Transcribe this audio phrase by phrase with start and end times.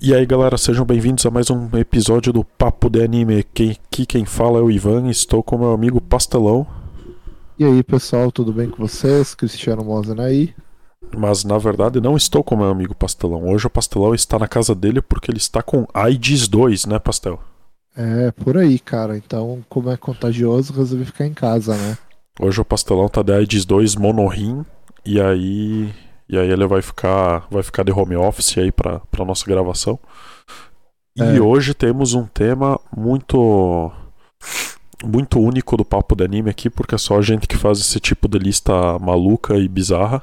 [0.00, 3.42] E aí galera, sejam bem-vindos a mais um episódio do Papo de Anime.
[3.42, 6.64] Quem, aqui quem fala é o Ivan, estou com meu amigo Pastelão.
[7.58, 9.34] E aí pessoal, tudo bem com vocês?
[9.34, 10.54] Cristiano Mosen aí.
[11.16, 13.48] Mas na verdade não estou com meu amigo Pastelão.
[13.48, 17.40] Hoje o Pastelão está na casa dele porque ele está com AIDS 2, né Pastel?
[17.96, 19.16] É, por aí, cara.
[19.16, 21.98] Então, como é contagioso, resolvi ficar em casa, né?
[22.40, 24.64] Hoje o Pastelão tá de AIDS 2 monorrim
[25.04, 25.92] e aí
[26.28, 29.98] e aí ele vai ficar, vai ficar de home office aí para nossa gravação.
[31.16, 31.40] E é.
[31.40, 33.90] hoje temos um tema muito
[35.04, 37.98] muito único do papo de anime aqui, porque é só a gente que faz esse
[38.00, 40.22] tipo de lista maluca e bizarra.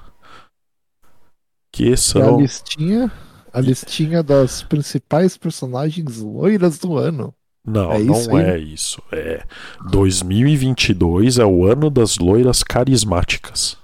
[1.71, 3.11] Que são a listinha,
[3.51, 7.33] a listinha das principais personagens loiras do ano.
[7.65, 9.01] Não, é não é isso.
[9.11, 9.43] É
[9.89, 13.77] 2022 é o ano das loiras carismáticas.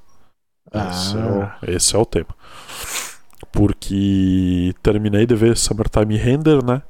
[0.72, 0.90] Ah.
[0.90, 2.36] Esse, é o, esse é o tema.
[3.52, 6.82] Porque terminei de ver Summertime Render, né?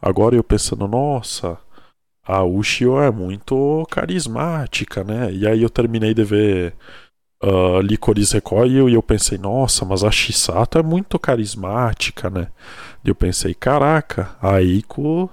[0.00, 1.58] Agora eu pensando, nossa,
[2.26, 5.32] a Ushio é muito carismática, né?
[5.32, 6.74] E aí eu terminei de ver
[7.42, 12.48] uh, Licorice Recoil e eu pensei, nossa, mas a Shisato é muito carismática, né?
[13.04, 15.30] E eu pensei, caraca, a Eiko.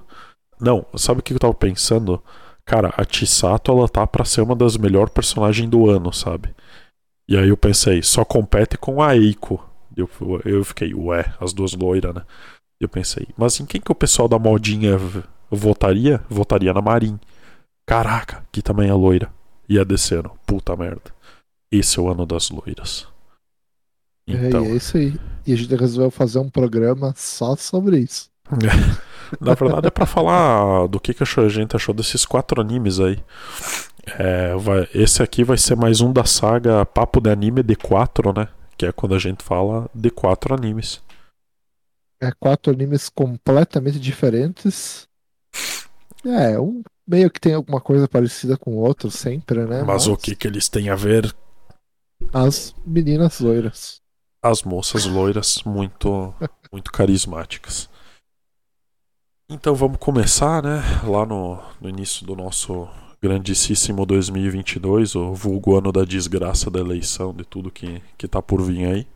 [0.59, 2.22] Não, sabe o que eu tava pensando?
[2.66, 6.56] Cara, a Chisato ela tá pra ser uma das melhores personagens do ano, sabe?
[7.28, 9.64] E aí eu pensei, só compete com a Eiko.
[9.95, 10.09] Eu,
[10.44, 12.22] eu fiquei, ué, as duas loiras, né?
[12.80, 15.00] Eu pensei, mas em quem que o pessoal da modinha
[15.50, 16.22] votaria?
[16.30, 17.20] Votaria na Marin.
[17.86, 19.32] Caraca, que também é loira.
[19.70, 20.32] Ia descendo.
[20.45, 21.14] Puta merda.
[21.72, 23.08] Esse é o ano das loiras.
[24.28, 24.66] Então...
[24.66, 25.20] É, é isso aí.
[25.45, 28.30] E a gente resolveu fazer um programa só sobre isso.
[29.42, 33.20] Na verdade é para falar do que, que a gente achou desses quatro animes aí.
[34.20, 38.48] É, vai, esse aqui vai ser mais um da saga Papo de Anime D4, né?
[38.78, 41.02] Que é quando a gente fala de quatro animes.
[42.22, 45.08] É quatro animes completamente diferentes.
[46.23, 49.80] É, um meio que tem alguma coisa parecida com o outro sempre, né?
[49.80, 50.08] Mas, Mas...
[50.08, 51.33] o que que eles têm a ver?
[52.33, 54.02] As meninas loiras.
[54.42, 56.33] As moças loiras muito
[56.72, 57.89] muito carismáticas.
[59.49, 60.82] Então vamos começar, né?
[61.04, 62.87] Lá no, no início do nosso
[63.25, 68.61] grandíssimo 2022, o vulgo ano da desgraça da eleição, de tudo que, que tá por
[68.61, 69.08] vir aí.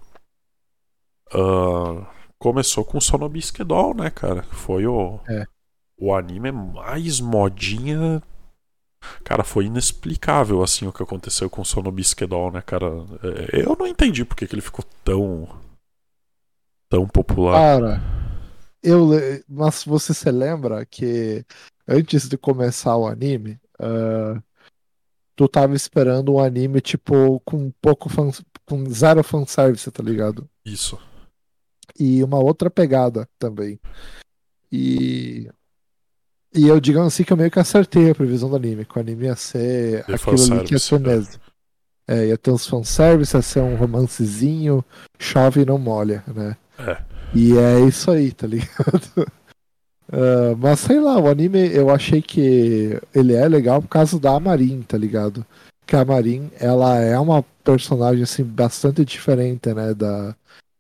[1.32, 2.04] Uh,
[2.40, 4.42] começou com Sonobisque Doll, né, cara?
[4.42, 5.46] Foi o, é.
[5.96, 8.24] o anime mais modinha.
[9.24, 12.88] Cara, foi inexplicável assim o que aconteceu com Sonobisque Doll, né, cara?
[13.54, 15.48] É, eu não entendi porque que ele ficou tão.
[16.90, 17.54] tão popular.
[17.54, 18.02] Cara,
[18.82, 19.10] eu.
[19.48, 21.46] Mas você se lembra que
[21.88, 24.42] antes de começar o anime, Uh,
[25.36, 28.10] tu tava esperando um anime, tipo, com pouco
[28.66, 30.50] com zero fanservice, tá ligado?
[30.66, 31.00] Isso.
[31.98, 33.80] E uma outra pegada também.
[34.72, 35.50] E.
[36.54, 39.02] E eu digo assim que eu meio que acertei a previsão do anime, que o
[39.02, 41.40] anime ia ser e aquilo ali que ia ser mesmo.
[42.08, 42.24] É.
[42.24, 44.84] é, ia ter uns fanservice, ia ser um romancezinho,
[45.20, 46.58] chove e não molha, né?
[46.80, 47.04] É.
[47.36, 49.32] E é isso aí, tá ligado?
[50.12, 54.40] Uh, mas sei lá, o anime eu achei que ele é legal por causa da
[54.40, 55.46] Marin, tá ligado?
[55.86, 60.36] Que a Marin, ela é uma personagem assim bastante diferente, né, da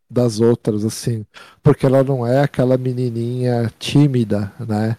[0.09, 1.23] das outras assim,
[1.61, 4.97] porque ela não é aquela menininha tímida, né?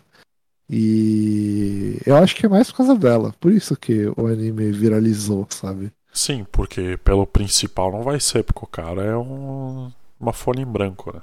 [0.69, 5.45] E eu acho que é mais por causa dela, por isso que o anime viralizou,
[5.51, 5.91] sabe?
[6.13, 10.67] Sim, porque pelo principal não vai ser, porque o cara é um, uma folha em
[10.67, 11.21] branco, né?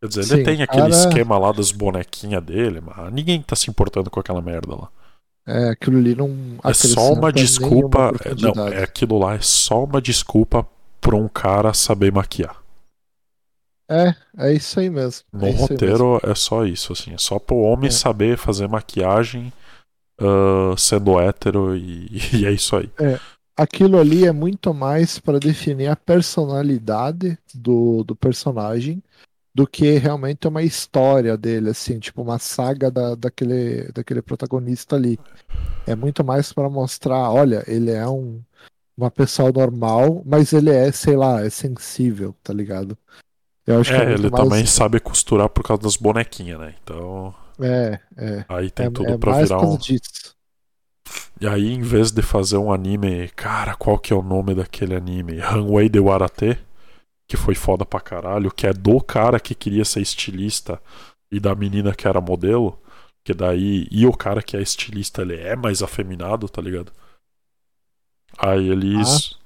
[0.00, 0.90] Quer dizer, Sim, ele tem aquele cara...
[0.90, 4.88] esquema lá das bonequinhas dele, mas ninguém tá se importando com aquela merda lá.
[5.46, 6.58] É, aquilo ali não.
[6.62, 8.12] É só uma desculpa.
[8.38, 10.66] Não, é aquilo lá é só uma desculpa
[11.00, 12.62] pra um cara saber maquiar.
[13.90, 15.24] É, é isso aí mesmo.
[15.32, 16.20] No é roteiro mesmo.
[16.30, 17.14] é só isso, assim.
[17.14, 17.90] É só pro homem é.
[17.90, 19.50] saber fazer maquiagem
[20.20, 22.90] uh, sendo hétero e, e, é isso aí.
[23.00, 23.18] É.
[23.56, 29.02] Aquilo ali é muito mais para definir a personalidade do, do personagem
[29.58, 35.18] do que realmente uma história dele, assim, tipo uma saga da, daquele, daquele protagonista ali.
[35.84, 38.40] É muito mais para mostrar, olha, ele é um,
[38.96, 42.96] uma pessoa normal, mas ele é, sei lá, é sensível, tá ligado?
[43.66, 44.44] Eu acho é, que é ele mais...
[44.44, 46.76] também sabe costurar por causa das bonequinhas, né?
[46.80, 47.34] Então.
[47.60, 48.44] É, é.
[48.48, 49.76] Aí tem é, tudo é pra virar um.
[49.76, 50.36] Disso.
[51.40, 54.94] E aí, em vez de fazer um anime, cara, qual que é o nome daquele
[54.94, 55.40] anime?
[55.40, 56.67] Hanwei de Warate?
[57.28, 60.80] Que foi foda pra caralho, que é do cara que queria ser estilista
[61.30, 62.80] e da menina que era modelo,
[63.22, 63.86] que daí.
[63.90, 66.90] E o cara que é estilista, ele é mais afeminado, tá ligado?
[68.38, 69.34] Aí eles.
[69.34, 69.38] Ah.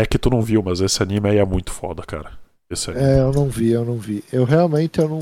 [0.00, 2.36] É que tu não viu, mas esse anime aí é muito foda, cara.
[2.68, 3.06] Esse anime.
[3.06, 4.24] É, eu não vi, eu não vi.
[4.32, 5.20] Eu realmente eu não,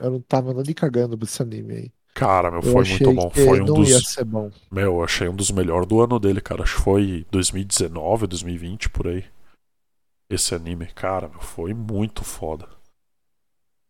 [0.00, 1.90] eu não tava nem cagando pra esse anime aí.
[2.14, 3.30] Cara, meu, Eu foi muito bom.
[3.30, 3.88] Foi um não dos.
[3.90, 4.50] ia ser bom.
[4.70, 6.62] Meu, eu achei um dos melhores do ano dele, cara.
[6.62, 9.24] Acho que foi 2019, 2020, por aí.
[10.28, 12.68] Esse anime, cara, foi muito foda.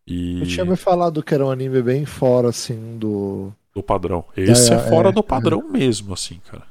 [0.05, 3.51] E Eu tinha me falado que era um anime bem fora, assim, do.
[3.73, 4.23] do padrão.
[4.35, 6.63] Esse é, É, fora é, do padrão mesmo, assim, cara.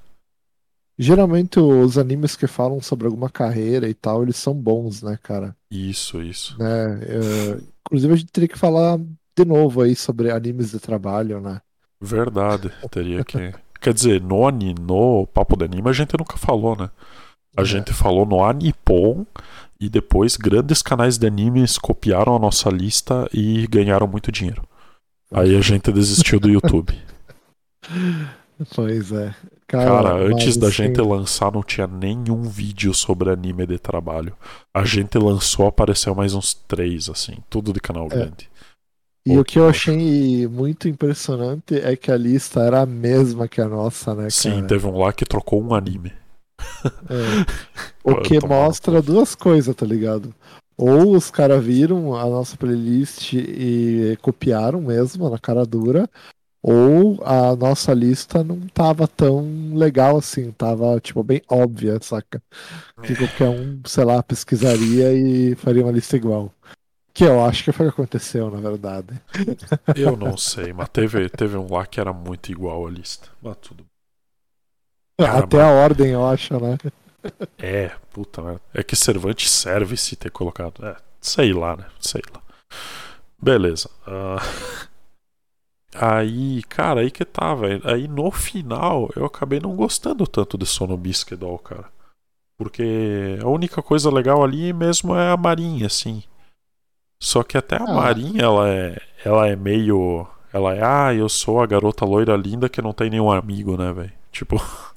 [0.98, 5.54] Geralmente os animes que falam sobre alguma carreira e tal, eles são bons, né, cara?
[5.70, 6.56] Isso, isso.
[6.58, 7.00] Né?
[7.02, 11.60] é, Inclusive a gente teria que falar de novo aí sobre animes de trabalho, né?
[12.00, 12.72] Verdade.
[12.90, 13.52] Teria que.
[13.80, 16.90] Quer dizer, no, no Papo de Anime a gente nunca falou, né?
[17.56, 17.64] A É.
[17.64, 19.24] gente falou no Anipon
[19.80, 24.62] e depois grandes canais de animes copiaram a nossa lista e ganharam muito dinheiro.
[25.32, 26.94] Aí a gente desistiu do YouTube.
[28.74, 29.34] Pois é.
[29.68, 34.32] Cara, antes mas, da assim, gente lançar não tinha nenhum vídeo sobre anime de trabalho.
[34.72, 38.48] A gente lançou, apareceu mais uns três, assim, tudo de canal grande.
[39.26, 43.48] E Pô, o que eu achei muito impressionante é que a lista era a mesma
[43.48, 44.66] que a nossa, né, Sim, cara?
[44.68, 46.12] teve um lá que trocou um anime.
[46.60, 47.46] É.
[48.04, 50.32] O que mostra duas coisas, tá ligado?
[50.78, 56.08] Ou os caras viram a nossa playlist e copiaram mesmo na cara dura,
[56.62, 62.40] ou a nossa lista não tava tão legal assim, tava tipo bem óbvia, saca?
[63.02, 63.16] Que É.
[63.16, 66.52] qualquer um, sei lá, pesquisaria e faria uma lista igual.
[67.12, 69.20] Que eu acho que foi o que aconteceu, na verdade.
[69.96, 73.28] Eu não sei, mas teve, teve um lá que era muito igual a lista.
[73.42, 73.84] Mas tudo
[75.18, 76.76] Cara, Até a ordem, eu acho, né?
[77.58, 78.60] É, puta merda.
[78.74, 80.84] É que Cervantes serve se ter colocado.
[80.84, 81.86] É, sei lá, né?
[81.98, 82.40] Sei lá.
[83.40, 83.90] Beleza.
[84.06, 84.36] ah,
[85.98, 87.80] Aí, cara, aí que tá, velho.
[87.84, 91.86] Aí no final eu acabei não gostando tanto de Sono Bisquedol, cara.
[92.58, 96.22] Porque a única coisa legal ali mesmo é a Marinha, assim.
[97.22, 97.94] Só que até a Ah.
[97.94, 100.26] Marinha, ela é, ela é meio.
[100.52, 103.90] Ela é, ah, eu sou a garota loira linda que não tem nenhum amigo, né,
[103.92, 104.12] velho?
[104.30, 104.56] Tipo,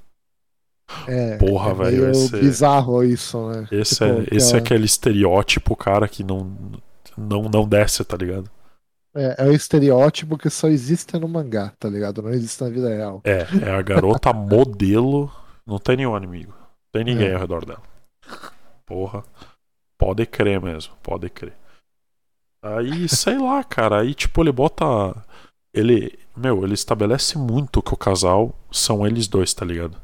[1.07, 3.67] É, Porra, é velho, meio esse- bizarro isso, né?
[3.71, 6.55] esse, Tipo, é, que esse é ela- aquele estereótipo, cara, que não,
[7.17, 8.49] não, não desce, tá ligado?
[9.15, 12.21] É, é o estereótipo que só existe no mangá, tá ligado?
[12.21, 13.21] Não existe na vida real.
[13.23, 15.31] É, é a garota modelo,
[15.65, 16.51] não tem nenhum inimigo.
[16.53, 17.33] Não tem ninguém É.
[17.35, 17.81] ao redor dela.
[18.85, 19.23] Porra.
[19.97, 21.53] Pode crer mesmo, pode crer.
[22.63, 24.85] Aí, sei lá, cara, aí tipo, ele bota.
[25.73, 26.17] Ele.
[26.35, 29.97] Meu, ele estabelece muito que o casal são eles dois, tá ligado?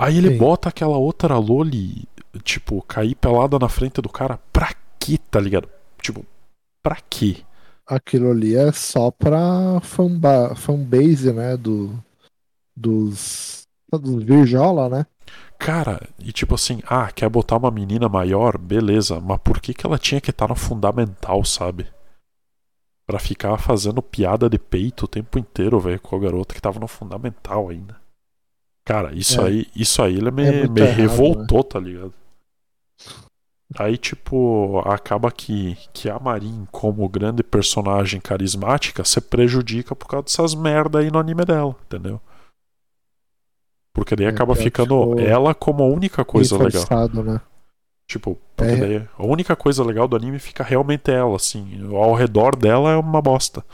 [0.00, 0.38] Aí ele Sim.
[0.38, 2.08] bota aquela outra Loli,
[2.42, 4.40] tipo, cair pelada na frente do cara.
[4.50, 5.68] Pra quê, tá ligado?
[6.00, 6.24] Tipo,
[6.82, 7.42] pra quê?
[7.86, 11.54] Aquilo ali é só pra fanba fanbase, né?
[11.54, 12.02] Do,
[12.74, 15.06] dos, dos Virjola, né?
[15.58, 18.56] Cara, e tipo assim, ah, quer botar uma menina maior?
[18.56, 21.86] Beleza, mas por que que ela tinha que estar no fundamental, sabe?
[23.06, 26.80] Pra ficar fazendo piada de peito o tempo inteiro, velho, com a garota que tava
[26.80, 28.00] no fundamental ainda.
[28.90, 29.46] Cara, isso É.
[29.46, 32.12] aí, isso aí ele me, É me errado, revoltou, tá ligado?
[33.78, 40.24] Aí, tipo, acaba que, que a Marin, como grande personagem carismática, se prejudica por causa
[40.24, 42.20] dessas merda aí no anime dela, entendeu?
[43.92, 46.88] Porque daí É, acaba é, ficando tipo, ela como a única coisa Bem legal.
[46.88, 47.40] forçado, né?
[48.06, 48.76] Tipo, porque É.
[48.76, 51.80] daí a única coisa legal do anime fica realmente ela, assim.
[51.94, 53.64] Ao redor dela é uma bosta.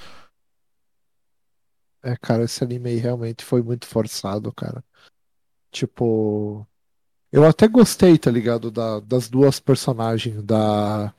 [2.02, 4.82] É, cara, esse anime aí realmente foi muito forçado, cara.
[5.70, 6.66] Tipo,
[7.32, 8.70] eu até gostei, tá ligado?
[8.70, 11.12] Da, das duas personagens, da,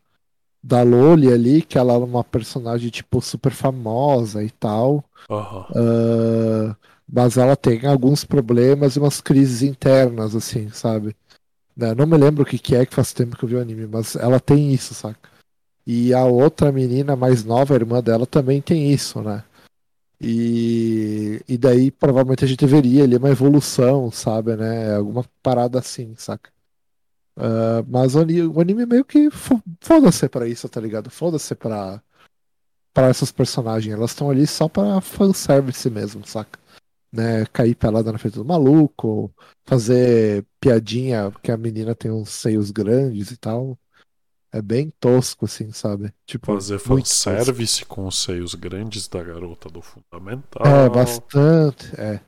[0.63, 5.03] da Loli ali, que ela era uma personagem, tipo, super famosa e tal.
[5.29, 5.65] Aham.
[5.75, 6.75] Ah,
[7.07, 11.15] mas ela tem alguns problemas e umas crises internas, assim, sabe?
[11.75, 13.61] Né, Não me lembro o que que é, que faz tempo que eu vi o
[13.61, 15.29] anime, mas ela tem isso, saca?
[15.85, 19.43] E a outra menina mais nova, a irmã dela, também tem isso, né?
[20.19, 24.95] E, e daí provavelmente a gente veria ali uma evolução, sabe, né?
[24.95, 26.51] Alguma parada assim, saca?
[27.35, 31.09] Ah, mas o ani- o anime meio que fo- foda-se pra isso, tá ligado?
[31.09, 32.01] Foda-se pra,
[32.93, 33.93] pra essas personagens.
[33.93, 36.59] Elas estão ali só pra fanservice mesmo, saca?
[37.11, 37.45] Né?
[37.47, 39.33] Cair pelada na frente do maluco,
[39.65, 43.77] fazer piadinha porque a menina tem uns seios grandes e tal.
[44.51, 46.13] É bem tosco, assim, sabe?
[46.25, 47.53] Tipo, Fazer muito tosco.
[47.55, 50.65] fanservice com os seios grandes da garota do fundamental.
[50.65, 52.21] É, bastante, é.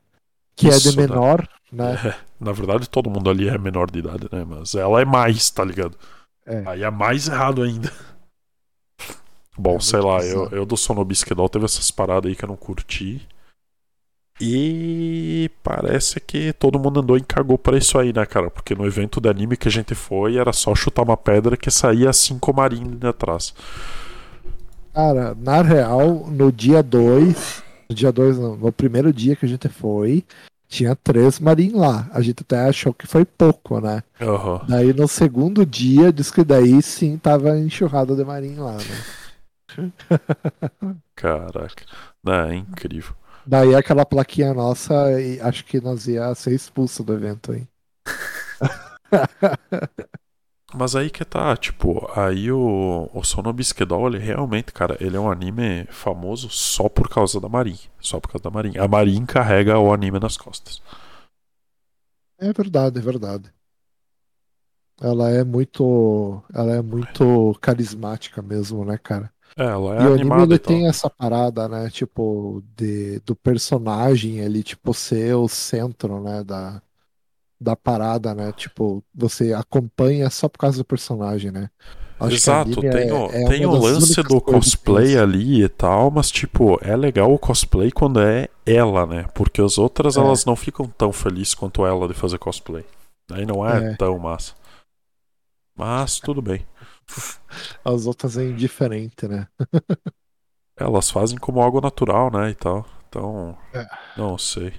[0.55, 1.07] Que é Isso, de né?
[1.07, 2.03] menor, né?
[2.03, 4.43] É, na verdade, todo mundo ali é menor de idade, né?
[4.45, 5.97] Mas ela é mais, tá ligado?
[6.45, 6.69] É.
[6.71, 7.91] Aí é mais errado ainda.
[9.57, 12.55] Bom, É sei lá, eu, eu do Sonobisquedol teve essas paradas aí que eu não
[12.55, 13.27] curti.
[14.41, 18.49] E parece que todo mundo andou e cagou pra isso aí, né, cara?
[18.49, 21.69] Porque no evento de anime que a gente foi era só chutar uma pedra que
[21.69, 23.53] saía cinco marines atrás.
[24.93, 29.67] Cara, na real, no dia 2, no dia 2, no primeiro dia que a gente
[29.67, 30.23] foi,
[30.69, 32.09] tinha três marinhos lá.
[32.13, 34.03] A gente até achou que foi pouco, né?
[34.21, 34.59] Uhum.
[34.69, 39.91] Daí no segundo dia, diz que daí sim tava enxurrada de marinho lá, né?
[41.15, 41.85] Caraca.
[42.25, 43.13] É incrível.
[43.49, 44.93] Daí aquela plaquinha nossa,
[45.41, 47.67] acho que nós ia ser expulso do evento aí.
[50.71, 55.31] Mas aí que tá, tipo, aí o, o Sonobisquedol, ele realmente, cara, ele é um
[55.31, 57.79] anime famoso só por causa da Marin.
[57.99, 58.77] Só por causa da Marin.
[58.77, 60.79] A Marin carrega o anime nas costas.
[62.37, 63.51] É verdade, é verdade.
[65.01, 66.43] Ela é muito.
[66.53, 69.33] Ela é muito carismática mesmo, né, cara?
[69.57, 71.89] É, ela é e o anime ele tem essa parada, né?
[71.89, 76.43] Tipo, de, do personagem ele, tipo, ser o centro, né?
[76.43, 76.81] Da,
[77.59, 78.51] da parada, né?
[78.53, 81.69] Tipo, você acompanha só por causa do personagem, né?
[82.19, 85.17] Acho Exato, tem é- o, é tem uma o lance do cosplay tem.
[85.19, 89.25] ali e tal, mas tipo, é legal o cosplay quando é ela, né?
[89.33, 90.19] Porque as outras É.
[90.19, 92.85] elas não ficam tão felizes quanto ela de fazer cosplay.
[93.31, 93.95] Aí não é, É.
[93.95, 94.53] tão massa.
[95.77, 96.65] Mas tudo bem.
[97.83, 99.47] As outras é indiferente, né?
[100.77, 102.51] Elas fazem como algo natural, né?
[102.51, 102.85] E tal.
[103.07, 103.85] Então, É.
[104.17, 104.73] não sei.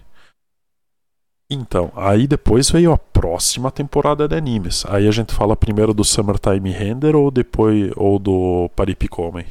[1.52, 4.84] Então, aí depois veio a próxima temporada de animes.
[4.86, 9.46] Aí a gente fala primeiro do Summertime Render ou depois ou do Paripicomem.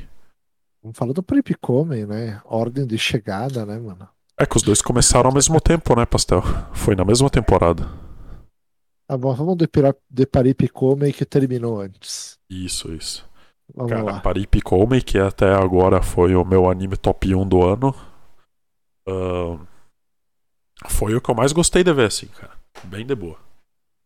[0.81, 2.41] Vamos falar do Prepicomem, né?
[2.45, 4.07] Ordem de chegada, né, mano?
[4.39, 6.41] É que os dois começaram ao mesmo tempo, né, Pastel?
[6.73, 7.85] Foi na mesma temporada.
[9.05, 12.38] Ah, bom, vamos de, Paripicomem que terminou antes.
[12.49, 13.27] Isso, isso.
[13.75, 14.21] Vamos Cara, lá.
[15.05, 17.93] Que até agora foi o meu anime top 1 do ano.
[19.07, 19.59] ahn,
[20.87, 22.53] foi o que eu mais gostei de ver, assim, cara.
[22.85, 23.37] Bem de boa.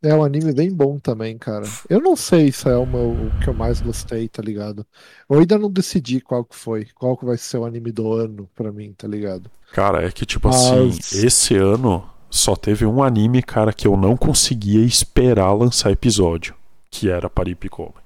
[0.02, 1.66] É um anime bem bom também, cara.
[1.90, 4.86] Eu não sei se é o, meu, o que eu mais gostei, tá ligado?
[5.30, 8.50] Eu ainda não decidi qual que foi, qual que vai ser o anime do ano
[8.54, 9.50] pra mim, tá ligado?
[9.72, 13.96] Cara, é que tipo Mas- assim, esse ano só teve um anime, cara, que eu
[13.96, 16.54] não conseguia esperar lançar episódio,
[16.92, 18.03] que era Paripicomem.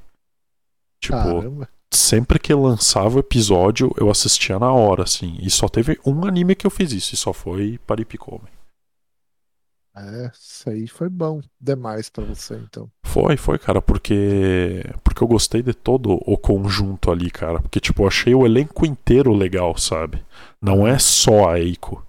[0.99, 1.69] Tipo, Caramba.
[1.93, 5.37] sempre que lançava o episódio, eu assistia na hora, assim.
[5.41, 8.51] E só teve um anime que eu fiz isso, e só foi Paripicomem.
[9.95, 12.87] É, isso aí foi bom demais pra você, então.
[13.03, 18.03] Foi, foi, cara, porque porque eu gostei de todo o conjunto ali, cara, porque tipo,
[18.03, 20.23] eu achei o elenco inteiro legal, sabe?
[20.61, 22.05] Não é só a Eiko.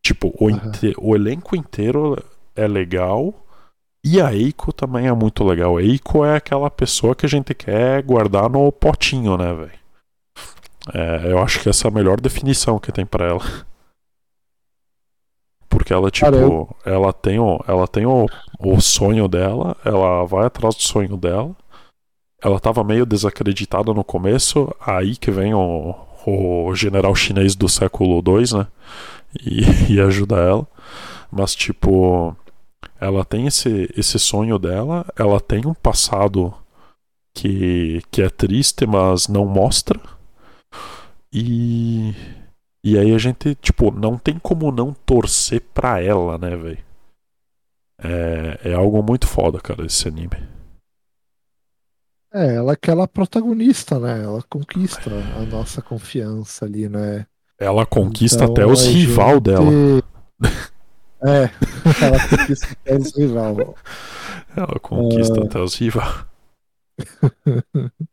[0.00, 0.68] Tipo, o, Aham.
[0.68, 2.16] inte- o elenco inteiro
[2.54, 3.34] é legal
[4.08, 5.76] e a Eiko também é muito legal.
[5.76, 9.72] A Eiko é aquela pessoa que a gente quer guardar no potinho, né, velho?
[10.94, 13.42] É, eu acho que essa é a melhor definição que tem pra ela.
[15.68, 18.26] Porque ela, tipo, ela tem, o, ela tem o,
[18.60, 21.56] o sonho dela, ela vai atrás do sonho dela.
[22.40, 28.22] Ela tava meio desacreditada no começo, aí que vem o, o general chinês do século
[28.24, 28.66] II, né?
[29.44, 30.66] E, e ajuda ela.
[31.28, 32.36] Mas, tipo,
[33.00, 36.54] ela tem esse, esse sonho dela, ela tem um passado
[37.34, 40.00] que, que é triste, mas não mostra.
[41.32, 42.14] E.
[42.84, 46.78] E aí a gente, tipo, não tem como não torcer pra ela, né, velho?
[47.98, 50.36] É, é algo muito foda, cara, esse anime.
[52.32, 54.22] É, ela é aquela protagonista, né?
[54.22, 57.26] Ela conquista a nossa confiança ali, né?
[57.58, 59.70] Ela conquista Então, até os rival gente- dela.
[61.22, 61.50] É,
[62.04, 63.74] ela conquista até os rival.
[64.56, 65.44] Ela conquista É.
[65.44, 66.12] até os rival.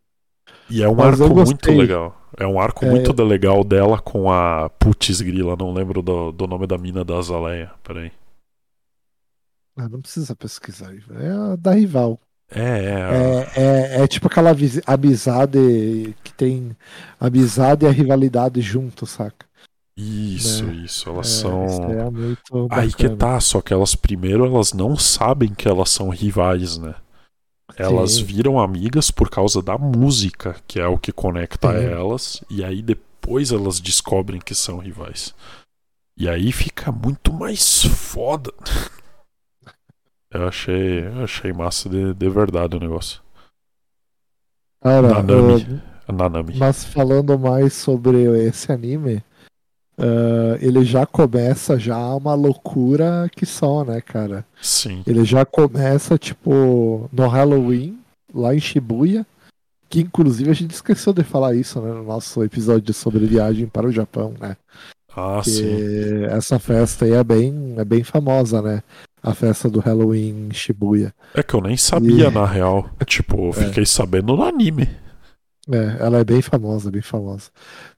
[0.70, 2.22] E é um Mas arco muito legal.
[2.38, 2.90] É um arco É.
[2.90, 5.56] muito legal dela com a Putz Grila.
[5.58, 7.72] Não lembro do, do nome da mina da Azaleia.
[7.84, 8.12] Peraí.
[9.78, 10.94] Ah, não precisa pesquisar.
[11.20, 12.20] É a da rival.
[12.50, 12.94] É, é.
[12.96, 13.52] a- É,
[14.00, 14.52] é, é tipo aquela
[14.88, 16.76] amizade que tem
[17.20, 19.46] amizade e a rivalidade junto, saca?
[19.98, 20.74] Isso, né?
[20.74, 21.10] isso.
[21.10, 21.66] Elas É, são.
[21.66, 25.90] Isso é muito Aí que tá, só que elas primeiro elas não sabem que elas
[25.90, 26.96] são rivais, né?
[27.78, 28.24] Elas Sim.
[28.24, 31.86] viram amigas por causa da música, que é o que conecta Sim.
[31.92, 35.34] elas, e aí depois elas descobrem que são rivais.
[36.18, 38.54] E aí fica muito mais foda.
[40.30, 43.22] Eu achei, eu achei massa de, de verdade o negócio.
[44.82, 45.82] Cara, Nanami.
[46.08, 46.54] Nanami.
[46.54, 49.24] mas falando mais sobre esse anime,
[49.98, 54.46] ah, ele já começa já uma loucura que só, né, cara?
[54.62, 55.04] Sim.
[55.06, 58.00] Ele já começa, tipo, no Halloween,
[58.34, 59.26] lá em Shibuya,
[59.90, 63.88] que inclusive a gente esqueceu de falar isso, né, no nosso episódio sobre viagem para
[63.88, 64.58] o Japão, né?
[65.16, 66.24] Ah, que sim.
[66.26, 68.82] essa festa aí é bem, é bem famosa, né?
[69.22, 71.14] A festa do Halloween em Shibuya.
[71.36, 72.90] É que eu nem sabia, E- na real.
[73.06, 74.90] Tipo, eu fiquei sabendo no anime.
[75.72, 77.50] É, ela é bem famosa, bem famosa.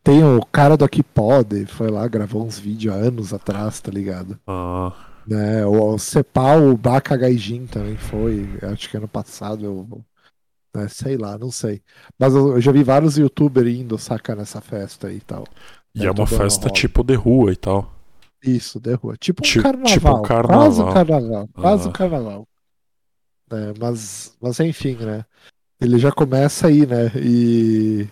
[0.04, 3.92] Tem o cara do Aqui Pode, foi lá, gravou uns vídeos há anos atrás, tá
[3.92, 4.40] ligado?
[4.46, 4.94] Ah,
[5.26, 5.66] Né?
[5.66, 10.06] O, o Cepal, o Baka Gaijin também foi, acho que ano passado, eu,
[10.76, 11.82] né, sei lá, não sei.
[12.20, 15.46] Mas eu, eu já vi vários youtubers indo, saca, nessa festa aí e tal.
[15.96, 17.92] e É, é uma festa tipo de rua e tal.
[18.44, 19.18] Isso, de rua.
[19.18, 19.88] Tipo um Ti- carnaval.
[19.92, 20.60] tipo um carnaval.
[20.68, 21.50] Quase um carnaval.
[21.52, 21.94] Quase um Ah.
[21.94, 22.48] carnaval.
[23.52, 25.26] É, mas, mas enfim, né?
[25.86, 27.12] Ele já começa aí, né?
[27.16, 28.08] E,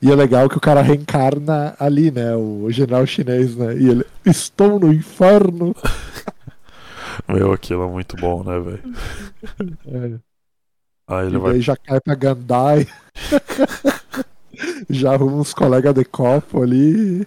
[0.00, 2.34] e é legal que o cara reencarna ali, né?
[2.36, 3.76] O general chinês, né?
[3.76, 5.74] E ele, estou no inferno.
[7.28, 8.82] Meu, aquilo é muito bom, né, velho?
[11.10, 11.60] É, Aí ele e vai.
[11.60, 12.86] já cai pra Gandai.
[14.88, 17.26] já arruma uns colegas de copo ali.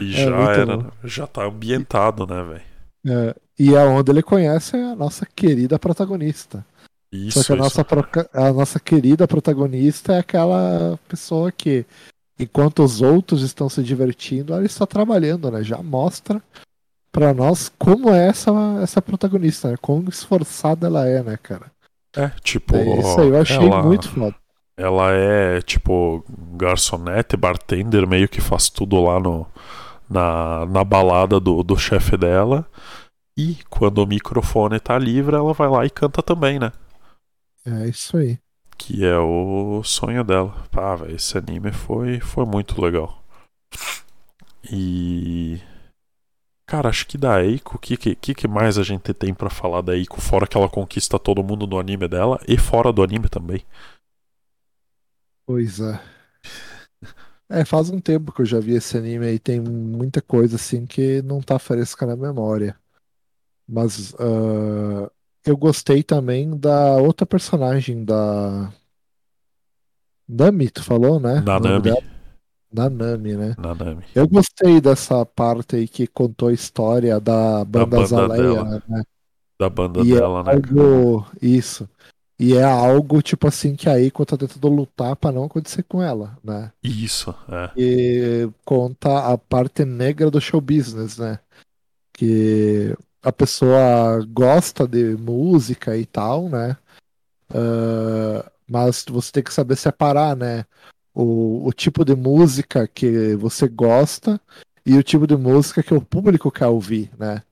[0.00, 0.76] E é já era.
[0.76, 0.82] bom.
[0.84, 0.90] né?
[1.04, 2.62] Já tá ambientado, né, velho?
[3.04, 6.64] É, e é onde ele conhece a nossa querida protagonista.
[7.12, 7.62] Isso, Só que a isso.
[7.64, 11.84] nossa, proca- a nossa querida protagonista é aquela pessoa que,
[12.38, 15.62] enquanto os outros estão se divertindo, ela está trabalhando, né?
[15.62, 16.42] Já mostra
[17.12, 18.50] pra nós como é essa,
[18.82, 19.76] essa protagonista, né?
[19.80, 21.70] Quão esforçada ela é, né, cara?
[22.16, 22.74] É, tipo.
[22.76, 24.34] É, isso aí eu achei ela, muito foda.
[24.76, 26.24] Ela é, tipo,
[26.56, 29.46] garçonete, bartender, meio que faz tudo lá no,
[30.08, 32.66] na, na balada do, do chefe dela.
[33.36, 36.72] E quando o microfone tá livre, ela vai lá e canta também, né?
[37.64, 38.38] É isso aí.
[38.76, 40.66] Que é o sonho dela.
[40.72, 43.22] Ah, velho, esse anime foi, foi muito legal.
[44.70, 45.60] E.
[46.66, 49.82] Cara, acho que da Eiko, o que, que, que mais a gente tem pra falar
[49.82, 50.20] da Eiko?
[50.20, 53.64] Fora que ela conquista todo mundo no anime dela e fora do anime também.
[55.46, 56.00] Pois é.
[57.48, 60.86] É, faz um tempo que eu já vi esse anime e tem muita coisa assim
[60.86, 62.74] que não tá fresca na memória.
[63.68, 65.10] Mas ah,
[65.44, 68.72] eu gostei também da outra personagem da
[70.28, 71.40] Nami, tu falou, né?
[71.40, 71.82] O nome Nanami.
[71.82, 72.02] dela?
[72.72, 73.54] Nanami, né?
[73.58, 74.02] Nanami.
[74.14, 78.82] Eu gostei dessa parte aí que contou a história da banda banda Azaleia, dela.
[78.88, 79.02] né?
[79.58, 80.52] Da banda E é dela, né?
[80.52, 80.56] cara?
[80.56, 81.26] algo...
[81.40, 81.88] Isso.
[82.38, 86.02] E é algo, tipo assim, que a Eiko tá tentando lutar pra não acontecer com
[86.02, 86.72] ela, né?
[86.82, 87.70] Isso, é.
[87.76, 91.38] E conta a parte negra do show business, né?
[92.12, 96.76] Que a pessoa gosta de música e tal, né?
[97.54, 100.64] Ah, mas você tem que saber separar, né?
[101.14, 104.40] O, o tipo de música que você gosta
[104.84, 107.42] e o tipo de música que o público quer ouvir, né?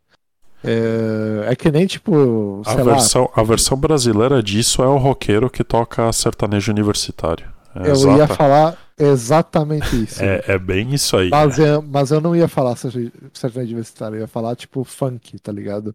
[0.65, 4.99] É, é que nem tipo, A sei lá, versão, a versão brasileira disso é o
[4.99, 7.51] roqueiro que toca sertanejo universitário.
[7.75, 8.17] É, eu exata.
[8.19, 10.21] ia falar exatamente isso.
[10.25, 11.31] é, é bem isso aí.
[11.31, 15.39] Mas eu, mas eu não ia falar sertanejo sertanejo universitário, eu ia falar tipo funk,
[15.39, 15.95] tá ligado?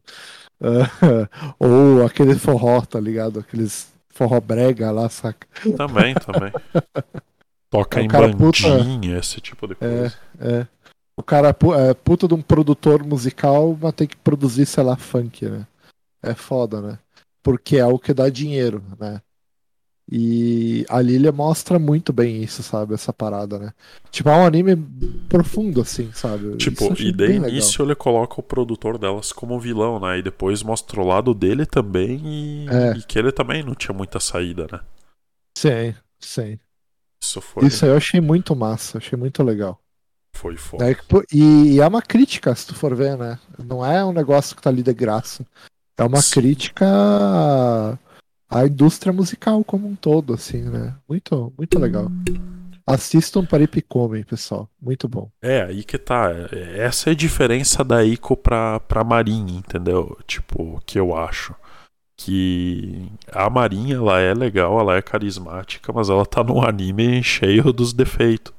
[0.62, 1.28] Ah,
[1.60, 3.40] ou aquele forró, tá ligado?
[3.40, 5.46] Aqueles forró brega lá, saca?
[5.76, 6.52] Também, também.
[7.70, 10.16] Toca É, em cara puta- bandinha, esse tipo de É, coisa.
[10.40, 10.68] é.
[11.18, 14.96] O cara é é puta de um produtor musical, mas tem que produzir, sei lá,
[14.98, 15.66] funk, né?
[16.22, 17.00] É foda, né?
[17.44, 19.22] Porque é o que dá dinheiro, né?
[20.12, 22.94] E a Lilia mostra muito bem isso, sabe?
[22.94, 23.74] Essa parada, né?
[24.12, 24.76] Tipo, é um anime
[25.28, 26.56] profundo, assim, sabe?
[26.58, 27.50] Tipo, e de bem legal.
[27.50, 30.20] início ele coloca o produtor delas como vilão, né?
[30.20, 32.98] E depois mostra o lado dele também e, É.
[32.98, 34.80] e que ele também não tinha muita saída, né?
[35.58, 36.60] Sim, sim.
[37.24, 39.80] Isso foi, Isso aí eu achei muito massa, achei muito legal.
[40.34, 40.86] foi foda.
[41.34, 43.39] E, e é uma crítica, se tu for ver, né?
[43.58, 45.44] Não é um negócio que tá ali de graça.
[45.98, 46.41] É uma Sim.
[46.41, 46.86] crítica
[48.49, 50.95] à indústria musical como um todo, assim, né?
[51.08, 52.08] Muito, muito legal.
[52.88, 54.69] Assistam Paripicome, pessoal.
[54.79, 55.29] Muito bom.
[55.41, 56.29] É, aí que tá.
[56.51, 60.17] É- Essa é a diferença da Ico pra, pra Marinha, entendeu?
[60.27, 61.55] Tipo, que eu acho.
[62.17, 67.73] Que a Marinha, ela é legal, ela é carismática, mas ela tá num anime cheio
[67.73, 68.53] dos defeitos.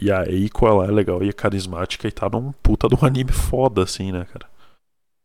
[0.00, 3.04] E a Eiko, ela é legal e é carismática e tá num puta de um
[3.04, 4.46] anime foda, assim, né, cara?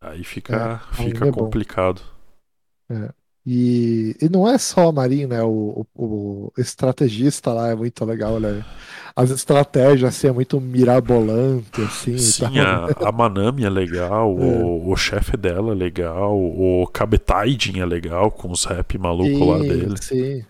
[0.02, 2.02] Aí fica, É, fica é complicado.
[3.48, 5.42] E, e não é só a Marin, né?
[5.44, 8.66] O, o, o estrategista lá é muito legal, né?
[9.16, 12.30] As estratégias, assim, é muito mirabolante, assim.
[12.30, 12.52] e Sim, tal.
[12.60, 18.32] a, a Manami é legal, o, o chefe dela é legal, o Kabetaidin é legal,
[18.32, 20.00] com os rap maluco lá Sim, dele.
[20.02, 20.46] Sim.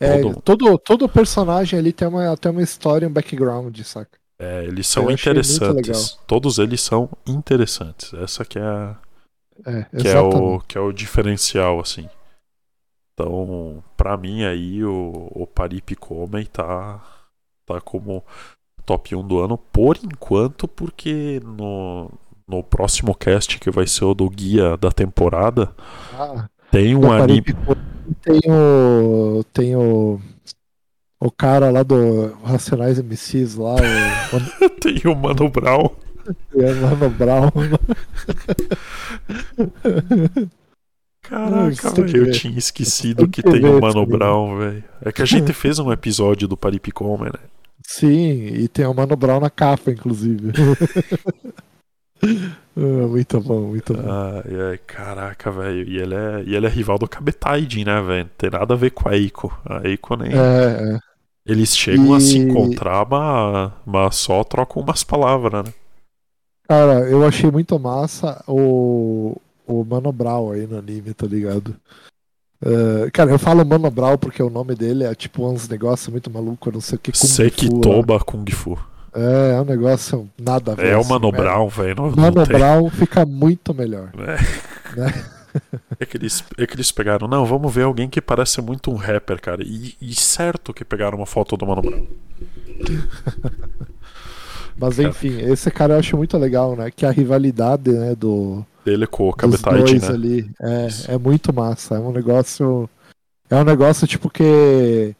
[0.00, 4.18] É, Todo- todo, todo personagem ali tem uma, tem uma história, um background, saca?
[4.38, 6.18] É, eles são Eu interessantes.
[6.26, 8.12] Todos eles são interessantes.
[8.14, 8.96] Essa que é, a-
[9.64, 12.08] É, que é, o, que é o diferencial, assim.
[13.18, 17.02] Então, pra mim aí, o, o Paripicomem tá,
[17.64, 18.22] tá como
[18.84, 22.10] top 1 do ano, por enquanto, porque no,
[22.46, 25.74] no próximo cast, que vai ser o do guia da temporada,
[26.12, 27.56] Ah, tem um anime.
[28.20, 29.42] Tem o.
[29.50, 30.20] Tem o.
[31.18, 35.88] O cara lá do Racionais MCs lá, o tem o Mano Brown.
[36.52, 37.50] Mano Brown.
[41.28, 44.06] Caraca, velho, eu tinha esquecido que que tem o Mano.
[44.06, 44.84] Brown, velho.
[45.02, 47.40] É que a gente fez um episódio do Paripicomer, né?
[47.86, 50.52] Sim, e tem o Mano Brown na capa, inclusive.
[52.78, 54.02] Ah, muito bom, muito bom.
[54.08, 55.88] Ai, ai, caraca, velho.
[55.88, 58.24] E ele é, e ele é rival do Kabetaide, né, velho?
[58.24, 59.56] Não tem nada a ver com a Eiko.
[59.64, 60.32] A Eiko nem.
[60.32, 60.98] É, é.
[61.46, 65.72] Eles chegam a se E- encontrar, mas, mas só trocam umas palavras, né?
[66.68, 69.36] Cara, eu achei muito massa o,
[69.66, 71.74] o Mano Brown aí no anime, tá ligado?
[72.62, 76.30] É, cara, eu falo Mano Brown porque o nome dele é tipo uns negócios muito
[76.30, 77.12] malucos, não sei o que.
[77.12, 78.78] Kung Fu, Sekitoba Kung Fu.
[79.14, 80.88] É, é um negócio nada a ver.
[80.88, 81.38] É o assim, Mano né?
[81.38, 81.96] Brown, velho.
[81.96, 82.56] Não, não Mano tem.
[82.58, 84.10] Brown fica muito melhor.
[84.18, 84.98] É.
[84.98, 85.24] Né?
[85.98, 88.94] É que, eles, é que eles pegaram, não, vamos ver alguém que parece muito um
[88.94, 89.62] rapper, cara.
[89.64, 92.06] E, e certo que pegaram uma foto do Mano Brown.
[94.78, 95.08] Mas Cara.
[95.08, 96.90] enfim, esse cara eu acho muito legal, né?
[96.90, 100.08] Que a rivalidade, né, do, Dele com o dois né?
[100.08, 100.50] ali
[100.86, 101.10] Isso.
[101.10, 101.96] é, é muito massa.
[101.96, 102.88] É um negócio.
[103.50, 105.12] É um negócio tipo que.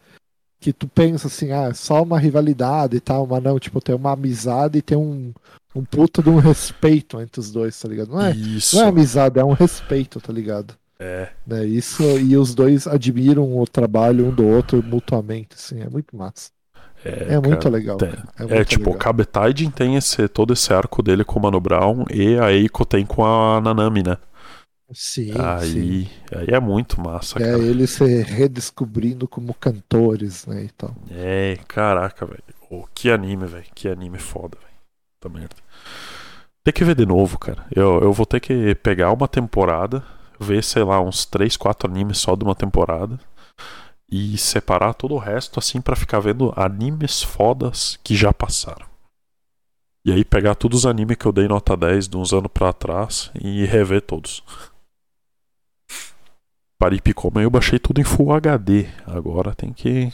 [0.61, 4.13] Que tu pensa assim, ah, só uma rivalidade e tal, mas não, tipo, tem uma
[4.13, 5.33] amizade e tem um,
[5.75, 8.09] um puta de um respeito entre os dois, tá ligado?
[8.09, 8.75] Não é, Isso.
[8.77, 10.75] não é amizade, é um respeito, tá ligado?
[10.99, 11.29] É.
[11.47, 11.67] Né?
[11.67, 16.51] Isso, e os dois admiram o trabalho um do outro mutuamente, assim, é muito massa.
[17.07, 17.71] É, É, muito cara.
[17.71, 17.97] legal.
[17.97, 18.99] Tem- cara, É, muito tipo, o legal.
[18.99, 23.05] Kabetaide tem esse, todo esse arco dele com o Mano Brown e a Eiko tem
[23.07, 24.17] com a Nanami, né?
[24.93, 25.99] Sim, sim.
[25.99, 27.59] aí, aí é muito massa, É cara.
[27.59, 30.95] eles se redescobrindo como cantores, né, e tal.
[31.11, 32.43] É, caraca, velho.
[32.71, 33.65] Ô, que anime, velho.
[33.75, 34.73] Que anime foda, velho.
[35.21, 35.57] Puta merda.
[36.65, 37.65] Tem que ver de novo, cara.
[37.75, 40.03] Eu, eu vou ter que pegar uma temporada,
[40.39, 43.19] ver, sei lá, uns 3, 4 animes só de uma temporada
[44.11, 48.87] e separar todo o resto assim pra ficar vendo animes fodas que já passaram.
[50.05, 52.73] E aí pegar todos os animes que eu dei nota 10 de uns anos pra
[52.73, 54.43] trás e rever todos.
[56.79, 58.87] Paripicoma eu baixei tudo em Full HD.
[59.07, 60.13] Agora tem que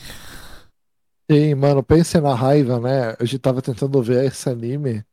[1.31, 3.17] Sim, mano, pense na raiva, né?
[3.21, 5.05] Gente tava tentando ver esse anime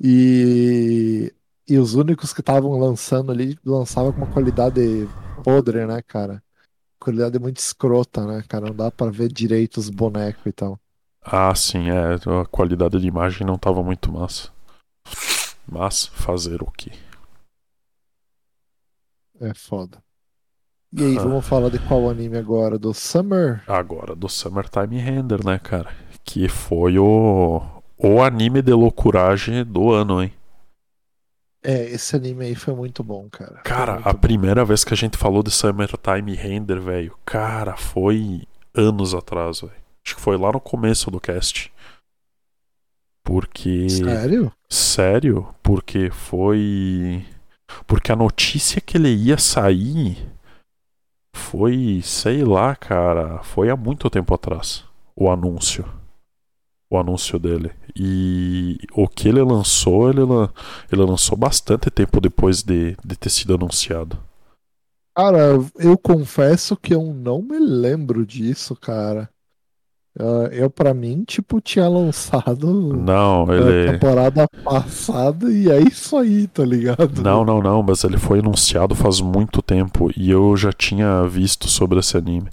[0.00, 1.32] e,
[1.68, 5.08] e os únicos que estavam lançando ali lançavam com uma qualidade
[5.42, 6.42] podre, né, cara?
[7.08, 8.66] Qualidade muito escrota, né, cara?
[8.66, 10.78] Não dá pra ver direito os bonecos e tal.
[11.22, 12.14] Ah, sim, é.
[12.40, 14.50] A qualidade de imagem não tava muito massa.
[15.66, 16.92] Mas fazer o quê?
[19.40, 20.02] É foda.
[20.92, 21.22] E aí, Ah.
[21.22, 22.78] vamos falar de qual anime agora?
[22.78, 23.62] Do Summer?
[23.66, 25.90] Agora do Summertime Render, né, cara?
[26.24, 27.62] Que foi o,
[27.96, 30.32] o anime de loucuragem do ano, hein?
[31.62, 33.60] É, esse anime aí foi muito bom, cara.
[33.64, 34.18] Cara, a bom.
[34.18, 38.42] primeira vez que a gente falou de Summertime Render, velho, cara, foi
[38.74, 39.72] anos atrás, velho.
[40.04, 41.72] Acho que foi lá no começo do cast.
[43.24, 43.90] Porque.
[43.90, 44.52] Sério?
[44.68, 45.54] Sério?
[45.62, 47.26] Porque foi.
[47.86, 50.16] Porque a notícia que ele ia sair
[51.34, 54.84] foi, sei lá, cara, foi há muito tempo atrás.
[55.14, 55.84] O anúncio.
[56.88, 57.70] O anúncio dele.
[57.98, 60.20] E o que ele lançou, ele,
[60.92, 64.18] ele lançou bastante tempo depois de, de ter sido anunciado.
[65.16, 69.28] Cara, eu confesso que eu não me lembro disso, cara.
[70.18, 73.92] Ah, Eu, pra mim, tipo, tinha lançado Não, na ele.
[73.92, 77.22] temporada passada e é isso aí, tá ligado?
[77.22, 81.68] Não, não, não, mas ele foi anunciado faz muito tempo e eu já tinha visto
[81.68, 82.48] sobre esse anime.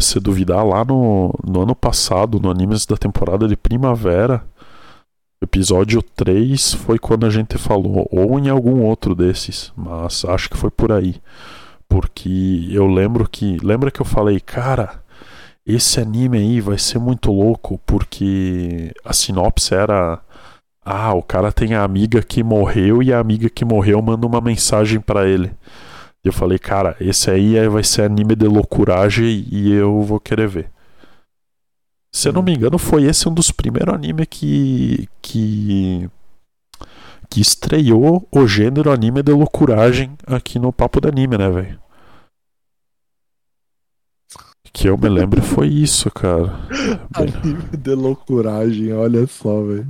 [0.00, 4.44] Se duvidar, lá no, no ano passado, no Animes da temporada de primavera,
[5.42, 10.56] episódio 3 foi quando a gente falou, ou em algum outro desses, mas acho que
[10.56, 11.16] foi por aí.
[11.88, 13.56] Porque eu lembro que.
[13.62, 15.02] Lembra que eu falei, cara,
[15.66, 20.20] esse anime aí vai ser muito louco, porque a sinopse era.
[20.84, 24.40] Ah, o cara tem a amiga que morreu e a amiga que morreu manda uma
[24.40, 25.50] mensagem pra ele.
[26.24, 30.48] Eu falei, cara, esse aí é- vai ser anime de loucuragem e eu vou querer
[30.48, 30.70] ver.
[32.12, 35.08] Se eu não me engano, foi esse um dos primeiros animes que.
[35.22, 36.08] que.
[37.28, 41.80] que estreou o gênero anime de loucuragem aqui no Papo do Anime, né, velho?
[44.72, 46.52] Que eu me lembro foi isso, cara.
[47.14, 49.86] Anime de loucuragem, olha só, velho.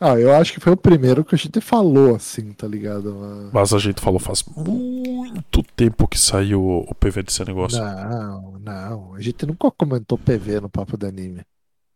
[0.00, 3.14] Ah, eu acho que foi o primeiro que a gente falou, assim, tá ligado?
[3.14, 7.78] Mas- Mas a gente falou faz muito tempo que saiu o PV desse negócio.
[7.82, 9.14] Não, não.
[9.14, 11.42] A gente nunca comentou PV no papo do anime.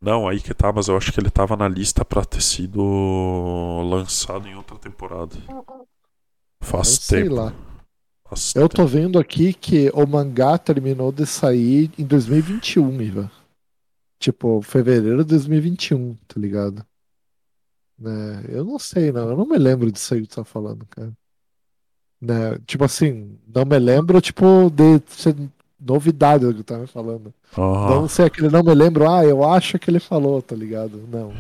[0.00, 2.80] Não, aí que tá, mas eu acho que ele tava na lista pra ter sido
[3.90, 5.34] lançado em outra temporada.
[6.60, 7.34] Faz Eu sei tempo.
[7.34, 7.52] lá.
[8.28, 8.76] Faz Eu tempo.
[8.76, 13.30] tô vendo aqui que o mangá terminou de sair em 2021, Ivan.
[14.20, 16.84] Tipo, fevereiro de 2021, tá ligado?
[17.98, 18.44] Né?
[18.48, 19.30] Eu não sei, não.
[19.30, 21.12] Eu não me lembro disso aí que tu tá falando, cara.
[22.20, 22.58] Né?
[22.66, 25.34] Tipo assim, não me lembro, tipo, de ser
[25.80, 27.32] novidade do que tu tá me falando.
[27.56, 31.02] Não sei aquele não me lembro, ah, eu acho que ele falou, tá ligado?
[31.08, 31.32] Não.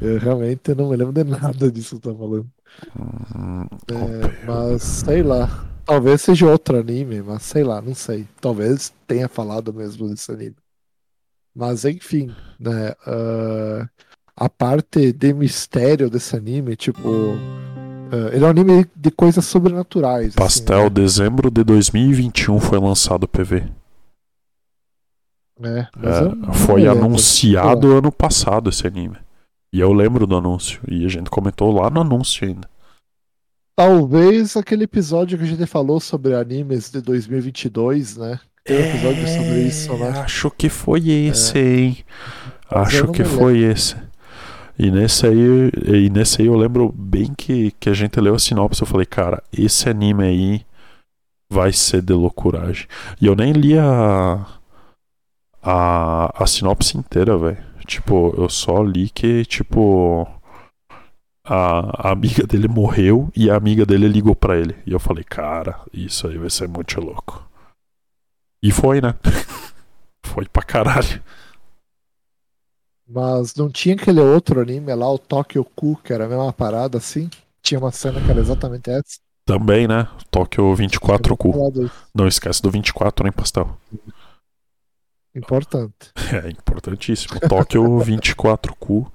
[0.00, 2.50] Eu realmente não me lembro de nada disso que tu tá falando.
[2.96, 5.66] hum, É, mas sei lá.
[5.84, 8.26] Talvez seja outro anime, mas sei lá, não sei.
[8.40, 10.56] Talvez tenha falado mesmo desse anime.
[11.54, 12.94] Mas enfim, né?
[13.06, 13.88] ah,
[14.36, 17.08] a parte de mistério desse anime, tipo.
[18.12, 20.28] ah, ele é um anime de coisas sobrenaturais.
[20.28, 23.64] assim, Pastel, dezembro de 2021 foi lançado o PV.
[25.58, 25.88] né?
[26.02, 27.04] É, não foi lembro.
[27.04, 29.16] anunciado ano passado esse anime.
[29.72, 30.80] E eu lembro do anúncio.
[30.88, 32.68] E a gente comentou lá no anúncio ainda.
[33.76, 38.38] Talvez aquele episódio que a gente falou sobre animes de 2022, né?
[38.64, 40.08] Tem um episódio sobre isso, né?
[40.20, 41.98] Acho que foi esse, hein?
[42.70, 43.96] Mas Acho que foi esse.
[44.78, 48.38] E nesse aí, e nesse aí eu lembro bem que, que a gente leu a
[48.38, 48.82] sinopse.
[48.82, 50.66] Eu falei, cara, esse anime aí
[51.50, 52.86] vai ser de loucuragem.
[53.20, 54.44] E eu nem li a,
[55.62, 57.58] a, a sinopse inteira, velho.
[57.86, 60.26] Tipo, eu só li que, tipo,
[61.44, 64.74] a, a amiga dele morreu e a amiga dele ligou pra ele.
[64.86, 67.46] E eu falei, cara, isso aí vai ser muito louco.
[68.62, 69.14] E foi, né?
[70.24, 71.22] foi pra caralho.
[73.06, 76.98] Mas não tinha aquele outro anime lá, o Tokyo Ku, que era a mesma parada
[76.98, 77.28] assim?
[77.62, 79.18] Tinha uma cena que era exatamente essa.
[79.46, 80.08] Também, né?
[80.30, 81.52] Tóquio 24 Eu vou cu.
[81.52, 81.94] falar disso.
[82.14, 83.76] Não esquece do 24, hein, pastel?
[85.34, 86.12] Importante.
[86.32, 87.38] É importantíssimo.
[87.40, 89.10] Tóquio 24 cu.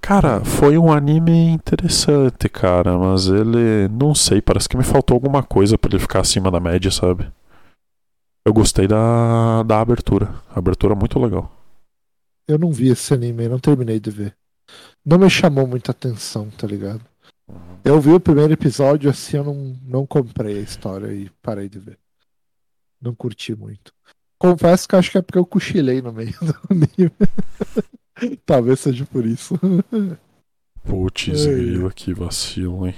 [0.00, 3.88] Cara, foi um anime interessante, cara, mas ele.
[3.88, 7.30] Não sei, parece que me faltou alguma coisa pra ele ficar acima da média, sabe?
[8.44, 10.34] Eu gostei da, da abertura.
[10.54, 11.50] A abertura é muito legal.
[12.46, 14.36] Eu não vi esse anime, não terminei de ver.
[15.04, 17.04] Não me chamou muita atenção, tá ligado?
[17.84, 21.78] Eu vi o primeiro episódio assim, eu não, não comprei a história e parei de
[21.78, 21.98] ver.
[23.00, 23.92] Não curti muito.
[24.38, 27.12] Confesso que acho que é porque eu cochilei no meio do anime.
[28.46, 29.54] Talvez seja por isso.
[30.84, 31.54] Putz, Ai.
[31.54, 32.94] grilo, que vacilo, hein?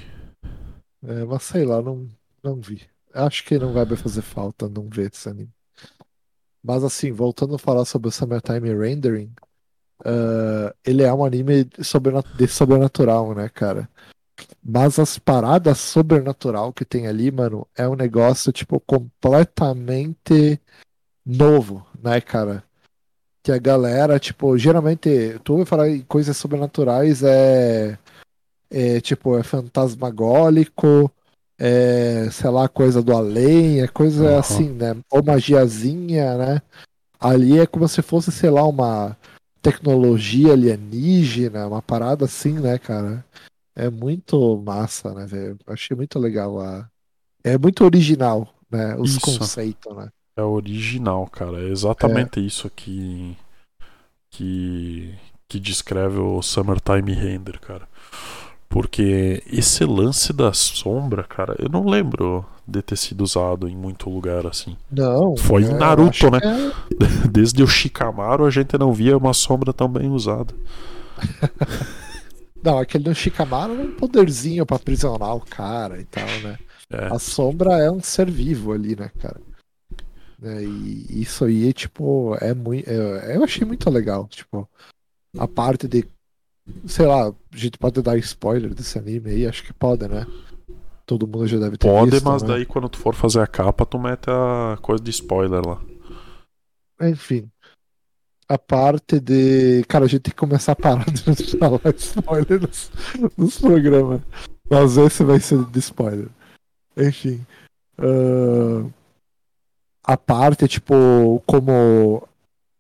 [1.03, 2.09] É, mas sei lá, não,
[2.43, 2.83] não vi.
[3.13, 5.53] Acho que não vai me fazer falta não ver esse anime.
[6.65, 9.31] Mas assim, voltando a falar sobre o Summertime Rendering,
[10.05, 13.89] ah, ele é um anime de sobrenatural, né, cara?
[14.63, 20.61] Mas as paradas sobrenatural que tem ali, mano, é um negócio, tipo, completamente
[21.25, 22.65] novo, né, cara?
[23.43, 27.99] Que a galera, tipo, geralmente, tu ouve falar em coisas sobrenaturais, é,
[28.71, 31.11] é tipo, é fantasmagólico,
[31.59, 34.39] é, sei lá, coisa do além, é coisa Aham.
[34.39, 34.97] assim, né?
[35.11, 36.63] Ou magiazinha, né?
[37.19, 39.17] Ali é como se fosse, sei lá, uma
[39.63, 43.25] tecnologia alienígena, uma parada assim, né, cara?
[43.75, 45.59] É muito massa, né, velho?
[45.67, 46.89] Achei muito legal a.
[47.43, 48.97] É muito original, né?
[48.97, 49.21] Os Isso.
[49.21, 50.09] conceitos, né?
[50.37, 51.61] É original, cara.
[51.61, 53.37] É exatamente isso que,
[54.31, 55.15] que
[55.55, 57.87] que descreve o Summertime Render, cara.
[58.69, 64.11] Porque esse lance da sombra, cara, eu não lembro de ter sido usado em muito
[64.11, 64.77] lugar assim.
[64.91, 65.37] Não.
[65.37, 66.41] Foi em é, Naruto, né?
[66.43, 70.55] é- Desde o Shikamaru a gente não via uma sombra tão bem usada.
[72.65, 76.59] Não, aquele do Shikamaru é um poderzinho pra aprisionar o cara e tal, né?
[76.91, 79.39] É, A sombra é um ser vivo ali, né, cara?
[80.43, 82.89] É, e isso aí, tipo, é muito.
[82.89, 84.27] eu achei muito legal.
[84.29, 84.69] Tipo,
[85.39, 86.07] a parte de.
[86.87, 90.27] Sei lá, a gente pode dar spoiler desse anime aí, acho que pode, né?
[91.07, 92.25] Todo mundo já deve ter pode, visto.
[92.25, 92.49] mas né?
[92.49, 95.81] daí quando tu for fazer a capa, tu mete a coisa de spoiler lá.
[97.03, 97.51] Enfim.
[98.49, 99.85] A parte de.
[99.89, 102.91] Cara, a gente tem que começar a parar de falar spoiler nos,
[103.37, 104.21] nos programas.
[104.71, 106.29] Mas esse vai ser de spoiler.
[106.97, 107.45] Enfim.
[107.99, 108.91] ahn,
[110.05, 112.29] a parte, tipo, como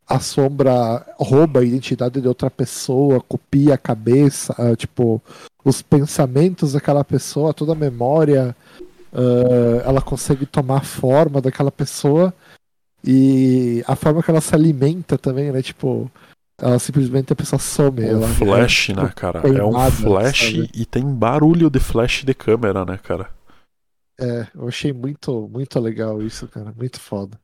[0.06, 5.22] a sombra rouba a identidade de outra pessoa, copia a cabeça, ah, tipo,
[5.64, 8.54] os pensamentos daquela pessoa, toda a memória,
[9.12, 12.34] ah, ela consegue tomar forma daquela pessoa
[13.02, 15.60] e a forma que ela se alimenta também, né?
[15.60, 16.10] Tipo,
[16.58, 18.00] ela simplesmente a pessoa some.
[18.00, 19.40] Um ela, flash, né, cara?
[19.40, 20.70] É um flash sabe?
[20.74, 23.28] e tem barulho de flash de câmera, né, cara?
[24.18, 26.72] É, eu achei muito, muito legal isso, cara.
[26.76, 27.38] Muito foda.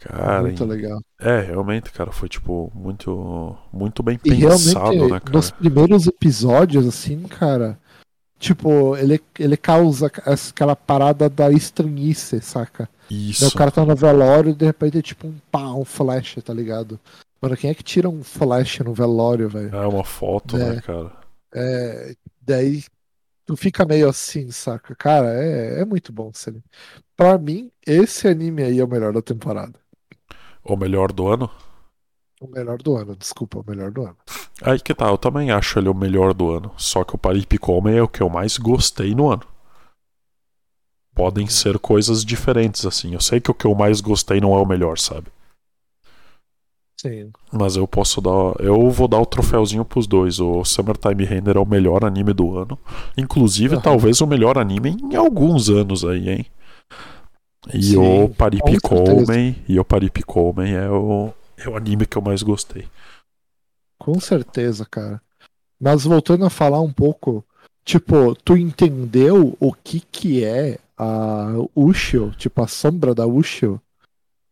[0.00, 0.98] Cara, muito legal.
[1.20, 5.32] é, realmente, cara, foi tipo muito muito bem E pensado, né, cara?
[5.32, 7.78] nos primeiros episódios, assim, cara,
[8.38, 12.88] tipo, ele, ele causa aquela parada da estranhice, saca?
[13.10, 13.48] Daí Isso.
[13.48, 16.54] O cara tá no velório e de repente é tipo um pá, um flash, tá
[16.54, 16.98] ligado?
[17.42, 19.74] Mano, quem é que tira um flash no velório, velho?
[19.74, 20.74] É uma foto, É.
[20.76, 21.12] né, cara?
[21.54, 22.84] É, daí
[23.44, 24.94] tu fica meio assim, saca?
[24.94, 26.64] Cara, é, é muito bom esse anime.
[27.16, 29.74] Pra mim, esse anime aí é o melhor da temporada.
[30.64, 31.50] O melhor do ano?
[32.40, 34.16] O melhor do ano, desculpa, o melhor do ano.
[34.62, 36.72] Aí que tá, eu também acho ele o melhor do ano.
[36.76, 39.42] Só que o Paripicome é o que eu mais gostei no ano.
[41.14, 43.12] Podem ser coisas diferentes, assim.
[43.12, 45.26] Eu sei que o que eu mais gostei não é o melhor, sabe?
[47.00, 47.30] Sim.
[47.50, 48.54] Mas eu posso dar.
[48.58, 50.38] Eu vou dar o troféuzinho pros dois.
[50.38, 52.78] O Summertime Render é o melhor anime do ano.
[53.16, 53.82] Inclusive, Aham.
[53.82, 56.46] talvez o melhor anime em alguns anos aí, hein?
[57.72, 59.62] E o com Paripicome.
[59.68, 62.86] E o Paripicome é o, é o anime que eu mais gostei.
[63.98, 65.20] Com certeza, cara.
[65.78, 67.44] Mas voltando a falar um pouco,
[67.84, 73.80] tipo, tu entendeu o que que é a Ushio, tipo a sombra da Ushio?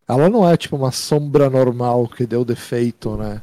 [0.06, 3.42] Ela não é tipo uma sombra normal que deu defeito, né?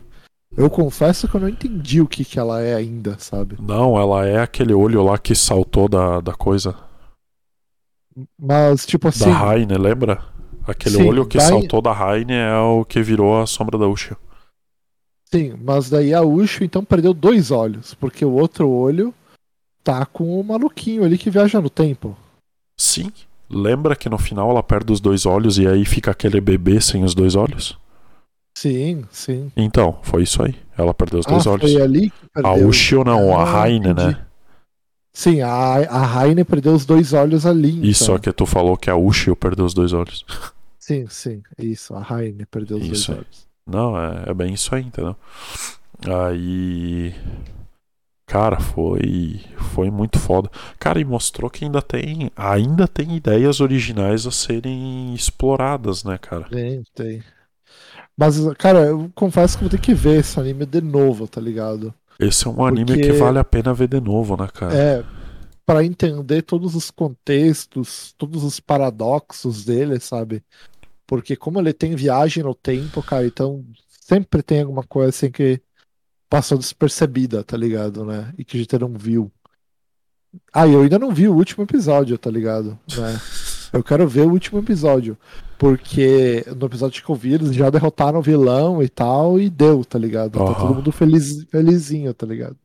[0.58, 3.58] Eu confesso que eu não entendi o que que ela é ainda, sabe?
[3.60, 6.76] Não, ela é aquele olho lá que saltou da, da coisa.
[8.40, 10.24] Mas tipo assim, Da Raine, lembra?
[10.68, 13.88] Aquele Sim, olho que daí- saltou da Raine é o que virou a sombra da
[13.88, 14.18] Ushio.
[15.32, 19.14] sim, mas daí a Ushio então perdeu dois olhos, porque o outro olho
[19.84, 22.18] tá com o maluquinho ali que viaja no tempo.
[22.80, 23.12] Sim.
[23.50, 27.04] Lembra que no final ela perde os dois olhos e aí fica aquele bebê sem
[27.04, 27.78] os dois olhos?
[28.58, 29.52] Sim, sim.
[29.56, 30.56] Então, foi isso aí.
[30.78, 31.76] Ela perdeu os dois ah, olhos.
[31.76, 32.54] ali que A.
[32.54, 34.16] Ushio não, a Ah, Raine, entendi.
[34.16, 34.25] né?
[35.16, 37.70] Sim, a, a Raine perdeu os dois olhos ali.
[37.90, 38.16] Isso, então.
[38.16, 40.26] só que tu falou que a Ushio perdeu os dois olhos.
[40.78, 41.96] Sim, sim, isso.
[41.96, 43.48] A Raine perdeu os Isso dois olhos.
[43.66, 45.16] Não, é, é bem isso aí, entendeu?
[46.06, 47.16] Aí.
[48.28, 49.42] Cara, foi.
[49.74, 50.52] Foi muito foda.
[50.78, 52.30] Cara, e mostrou que ainda tem.
[52.36, 56.44] Ainda tem ideias originais a serem exploradas, né, cara?
[56.50, 57.24] Tem, tem.
[58.18, 61.94] Mas, cara, eu confesso que vou ter que ver esse anime de novo, tá ligado?
[62.20, 64.74] Esse é um anime Porque- que vale a pena ver de novo, né, cara?
[64.74, 65.04] É,
[65.66, 70.44] pra entender todos os contextos, todos os paradoxos dele, sabe?
[71.08, 75.62] Porque como ele tem viagem no tempo, cara, então sempre tem alguma coisa assim que
[76.30, 78.34] passou despercebida, tá ligado, né?
[78.38, 79.32] E que a gente não viu.
[80.54, 82.78] Ah, eu ainda não vi o último episódio, tá ligado?
[82.98, 83.20] Né?
[83.74, 85.18] Eu quero ver o último episódio.
[85.58, 89.86] Porque no episódio que eu vi, eles já derrotaram o vilão e tal, e deu,
[89.86, 90.34] tá ligado?
[90.34, 90.54] Tá Aham.
[90.56, 92.58] todo mundo feliz, felizinho, tá ligado?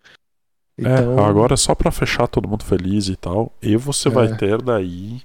[0.76, 3.52] Então, É, agora é só pra fechar todo mundo feliz e tal.
[3.62, 4.12] E você É.
[4.12, 5.22] vai ter daí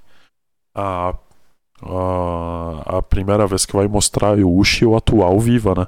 [0.74, 1.14] a,
[1.82, 5.86] a, a primeira vez que vai mostrar o Ushi o atual viva, né?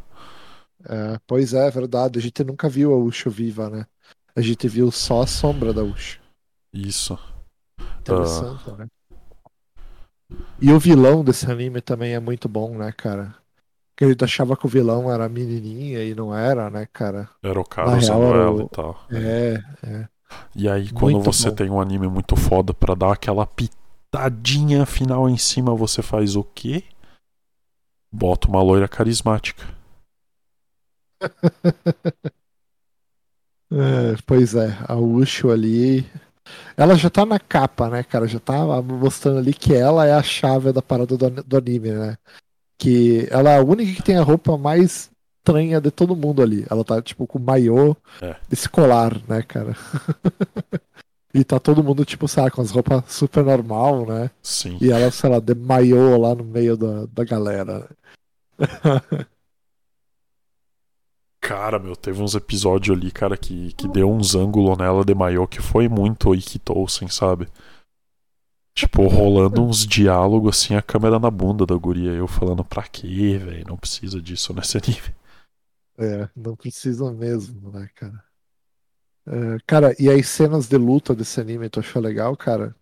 [0.88, 2.18] É, pois é, é verdade.
[2.18, 3.86] A gente nunca viu a Usho viva, né?
[4.34, 6.18] A gente viu só a sombra da Usho.
[6.72, 7.18] Isso.
[8.00, 8.86] Interessante, né?
[10.60, 13.34] E o vilão desse anime também é muito bom, né, cara?
[13.90, 17.28] Porque a gente achava que o vilão era a menininha e não era, né, cara?
[17.42, 19.00] Era o cara usando real, ela o- e tal.
[19.10, 19.54] É,
[19.86, 20.08] é.
[20.54, 21.56] E aí, quando Muito você bom.
[21.56, 26.44] tem um anime muito foda pra dar aquela pitadinha final em cima, você faz o
[26.44, 26.84] quê?
[28.12, 29.64] Bota uma loira carismática.
[33.70, 36.06] É, pois é, a Usho ali.
[36.76, 38.26] Ela já tá na capa, né, cara?
[38.26, 42.16] Já tá mostrando ali que ela é a chave da parada do, do anime, né?
[42.76, 46.66] Que ela é a única que tem a roupa mais estranha de todo mundo ali.
[46.70, 48.36] Ela tá, tipo, com maiô É.
[48.48, 49.74] desse colar, né, cara?
[51.34, 54.30] e tá todo mundo, tipo, sabe, com as roupas super normal, né?
[54.42, 54.78] Sim.
[54.80, 57.88] E ela, sei lá, de maiô lá no meio da, da galera.
[61.48, 65.46] Cara, meu, teve uns episódios ali, cara, que, que deu uns ângulos nela de maiô
[65.46, 67.48] que foi muito Ikitousen, sabe?
[68.74, 72.10] Tipo, rolando uns diálogos assim, a câmera na bunda da guria.
[72.10, 73.64] Eu falando, pra quê, velho?
[73.66, 75.14] Não precisa disso nesse nível.
[75.96, 78.22] É, não precisa mesmo, né, cara?
[79.26, 82.76] É, cara, e as cenas de luta desse anime, tu achou legal, cara?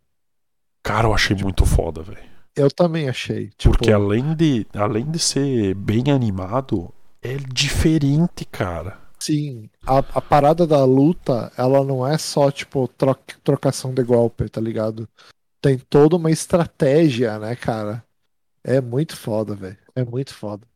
[0.83, 2.19] Cara, eu achei muito foda, velho.
[2.57, 3.51] Eu também achei.
[3.57, 6.93] Tipo, Porque além de, além de ser bem animado,
[7.35, 8.99] é diferente, cara.
[9.19, 14.49] sim, a, a parada da luta, ela não é só, tipo, tro- trocação de golpe,
[14.49, 15.09] tá ligado?
[15.61, 18.05] Tem toda uma estratégia, né, cara?
[18.65, 19.79] É muito foda, velho.
[19.95, 20.67] É muito foda.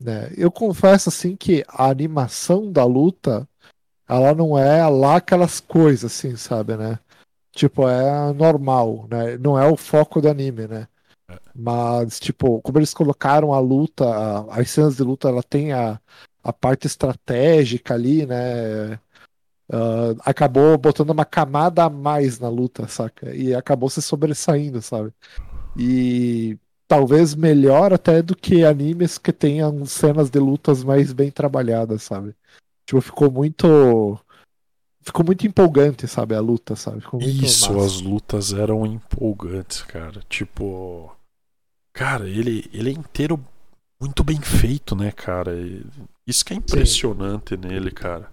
[0.00, 0.30] Né?
[0.36, 3.48] Eu confesso, assim, que a animação da luta,
[4.08, 6.98] ela não é lá aquelas coisas, assim, sabe, né?
[7.52, 9.38] Tipo, é normal, né?
[9.38, 10.88] Não é o foco do anime, né?
[11.54, 14.04] Mas, tipo, como eles colocaram a luta,
[14.50, 16.00] as cenas de luta, ela tem a,
[16.42, 18.94] a parte estratégica ali, né?
[19.68, 23.34] Uh, acabou botando uma camada a mais na luta, saca?
[23.34, 25.12] E acabou se sobressaindo, sabe?
[25.76, 26.56] E
[26.86, 32.34] talvez melhor até do que animes que tenham cenas de lutas mais bem trabalhadas, sabe?
[32.86, 34.18] Tipo, ficou muito.
[35.00, 36.34] Ficou muito empolgante, sabe?
[36.34, 37.02] A luta, sabe?
[37.20, 37.86] Isso, massa.
[37.86, 40.20] as lutas eram empolgantes, cara.
[40.28, 41.15] Tipo.
[41.96, 43.42] Cara, ele, ele é inteiro
[43.98, 45.52] muito bem feito, né, cara?
[46.26, 47.66] Isso que é impressionante Sim.
[47.66, 48.30] nele, cara.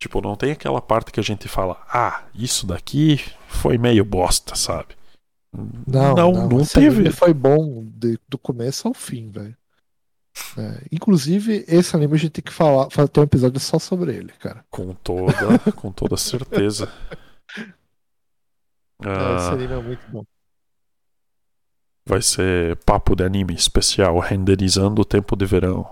[0.00, 4.56] Tipo, não tem aquela parte que a gente fala, ah, isso daqui foi meio bosta,
[4.56, 4.96] sabe?
[5.86, 7.10] Não, não, não, não teve.
[7.10, 9.54] foi bom de, do começo ao fim, velho.
[10.56, 14.32] É, inclusive, esse anime a gente tem que falar, ter um episódio só sobre ele,
[14.38, 14.64] cara.
[14.70, 16.90] Com toda, com toda certeza.
[19.04, 20.24] ah, esse anime é muito bom.
[22.06, 25.88] Vai ser papo de anime especial, renderizando o tempo de verão.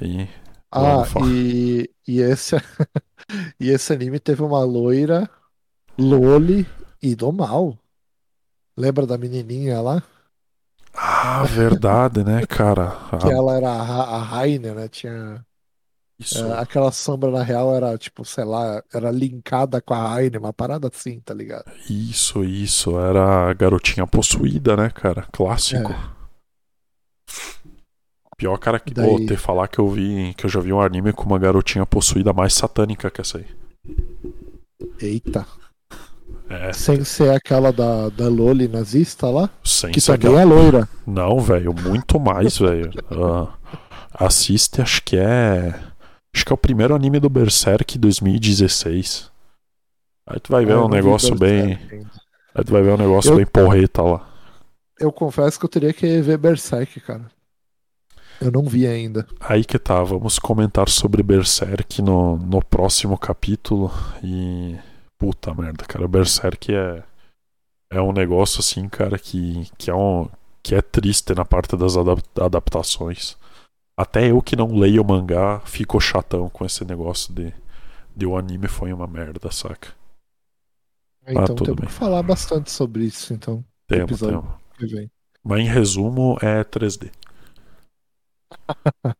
[0.00, 0.28] Aí,
[0.72, 2.56] ah, e, e, esse,
[3.58, 5.28] e esse anime teve uma loira,
[5.98, 6.66] Loli
[7.02, 7.76] e do mal.
[8.76, 10.02] Lembra da menininha lá?
[10.94, 12.92] Ah, verdade, né, cara?
[13.20, 14.88] que ela era a, a Rainer, né?
[14.88, 15.44] Tinha.
[16.34, 20.52] É, aquela sombra, na real, era, tipo, sei lá, era linkada com a Rainer, uma
[20.52, 21.64] parada assim, tá ligado?
[21.88, 22.98] Isso, isso.
[22.98, 25.26] Era a garotinha possuída, né, cara?
[25.32, 25.92] Clássico.
[25.92, 26.20] É.
[28.36, 29.06] Pior, cara, que Daí...
[29.06, 30.34] vou ter falar que eu vi.
[30.34, 33.46] Que eu já vi um anime com uma garotinha possuída mais satânica que essa aí.
[35.00, 35.46] Eita.
[36.48, 36.72] É.
[36.72, 39.48] Sem ser aquela da, da Loli nazista lá?
[39.62, 40.42] Sem que ser também aquela...
[40.42, 40.88] é loira.
[41.06, 42.90] Não, velho, muito mais, velho.
[43.10, 43.48] Uh,
[44.12, 45.78] assiste, acho que é.
[46.34, 49.30] Acho que é o primeiro anime do Berserk 2016.
[50.26, 51.78] Aí tu vai ver ah, um negócio bem.
[52.54, 53.36] Aí tu vai ver um negócio eu...
[53.36, 54.26] bem porreta lá.
[54.98, 57.30] Eu confesso que eu teria que ver Berserk, cara.
[58.40, 59.26] Eu não vi ainda.
[59.40, 63.90] Aí que tá, vamos comentar sobre Berserk no, no próximo capítulo.
[64.22, 64.78] E
[65.20, 66.08] Puta merda, cara.
[66.08, 67.02] Berserk é.
[67.92, 70.28] É um negócio assim, cara, que, que, é, um,
[70.62, 71.94] que é triste na parte das
[72.40, 73.36] adaptações.
[73.96, 77.52] Até eu que não leio o mangá fico chatão com esse negócio de,
[78.16, 79.88] de o anime foi uma merda, saca?
[81.24, 81.86] É, então ah, temos bem.
[81.86, 83.64] que falar bastante sobre isso, então.
[83.86, 84.44] Temos, temos.
[85.42, 87.10] Mas em resumo é 3D.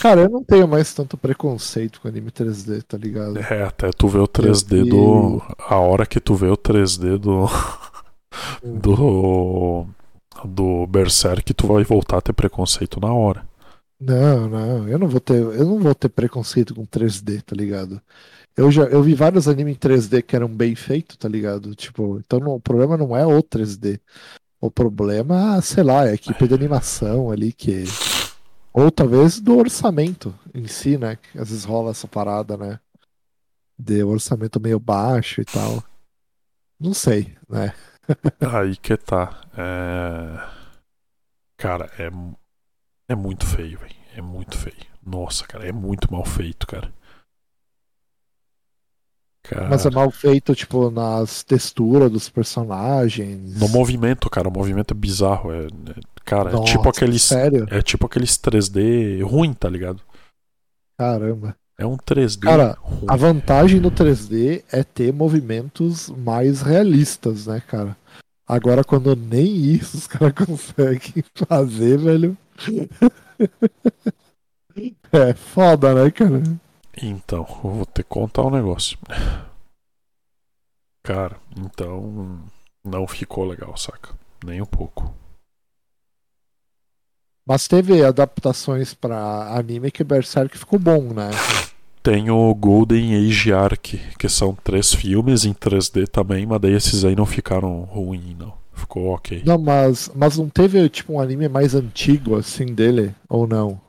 [0.00, 3.38] Cara, eu não tenho mais tanto preconceito com anime 3D, tá ligado?
[3.38, 4.90] É, até tu vê o 3D e...
[4.90, 5.42] do.
[5.58, 7.46] A hora que tu vê o 3D do.
[8.62, 9.86] do.
[10.44, 13.46] Do Berserk, tu vai voltar a ter preconceito na hora.
[13.98, 18.00] Não, não, eu não vou ter, eu não vou ter preconceito com 3D, tá ligado?
[18.56, 21.74] Eu já eu vi vários animes em 3D que eram bem feitos, tá ligado?
[21.74, 24.00] Tipo, então não, o problema não é o 3D.
[24.60, 27.84] O problema, sei lá, é a equipe de animação ali que
[28.72, 31.18] ou talvez do orçamento em si, né?
[31.34, 32.78] Às vezes rola essa parada, né?
[33.78, 35.82] De orçamento meio baixo e tal.
[36.78, 37.74] Não sei, né?
[38.52, 39.40] Aí que tá.
[39.56, 40.56] É...
[41.56, 42.10] Cara, é,
[43.08, 43.94] é muito feio, velho.
[44.16, 44.86] É muito feio.
[45.04, 46.92] Nossa, cara, é muito mal feito, cara.
[49.42, 49.68] Cara...
[49.68, 53.56] Mas é mal feito, tipo, nas texturas dos personagens.
[53.60, 54.48] No movimento, cara.
[54.48, 55.52] O movimento é bizarro.
[55.52, 57.22] É, é cara, Nossa, é tipo aqueles.
[57.22, 57.66] Sério?
[57.70, 60.02] É tipo aqueles 3D ruim, tá ligado?
[60.98, 61.56] Caramba.
[61.78, 62.40] É um 3D.
[62.40, 63.06] Cara, ruim.
[63.06, 67.96] a vantagem do 3D é ter movimentos mais realistas, né, cara?
[68.46, 72.38] Agora, quando nem isso os caras conseguem fazer, velho.
[75.12, 76.42] é foda, né, cara?
[77.02, 78.96] Então, eu vou ter que contar um negócio.
[81.02, 82.40] Cara, então
[82.84, 84.14] não ficou legal, saca?
[84.44, 85.12] Nem um pouco.
[87.44, 91.30] Mas teve adaptações para anime que Berserk ficou bom, né?
[92.06, 97.04] Tem o Golden Age Arc, que são três filmes em 3D também, mas daí esses
[97.04, 98.56] aí não ficaram ruins, não.
[98.72, 99.42] Ficou ok.
[99.44, 103.80] Não, mas, mas não teve tipo um anime mais antigo assim dele, ou não?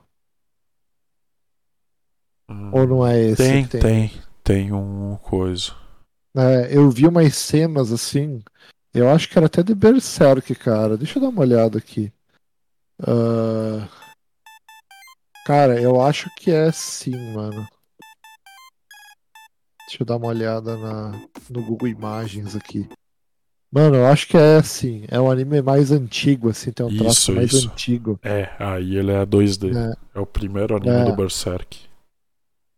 [2.50, 3.36] Hum, Ou não é esse?
[3.36, 4.12] Tem, tem, tem,
[4.44, 5.74] tem um coisa.
[6.36, 8.42] É, eu vi umas cenas assim.
[8.96, 10.98] Eu acho que era até de Berserk, cara.
[10.98, 12.12] Deixa eu dar uma olhada aqui.
[13.00, 13.88] Uh...
[15.46, 17.68] Cara, eu acho que é sim, mano.
[19.88, 21.12] Deixa eu dar uma olhada na,
[21.50, 22.90] no Google Imagens aqui.
[23.72, 25.06] Mano, eu acho que é assim.
[25.08, 27.70] É um anime mais antigo, assim, tem um traço isso, mais isso.
[27.70, 28.20] antigo.
[28.22, 29.74] É, aí ele é 2D.
[29.76, 31.06] É, é o primeiro anime é.
[31.06, 31.80] do Berserk.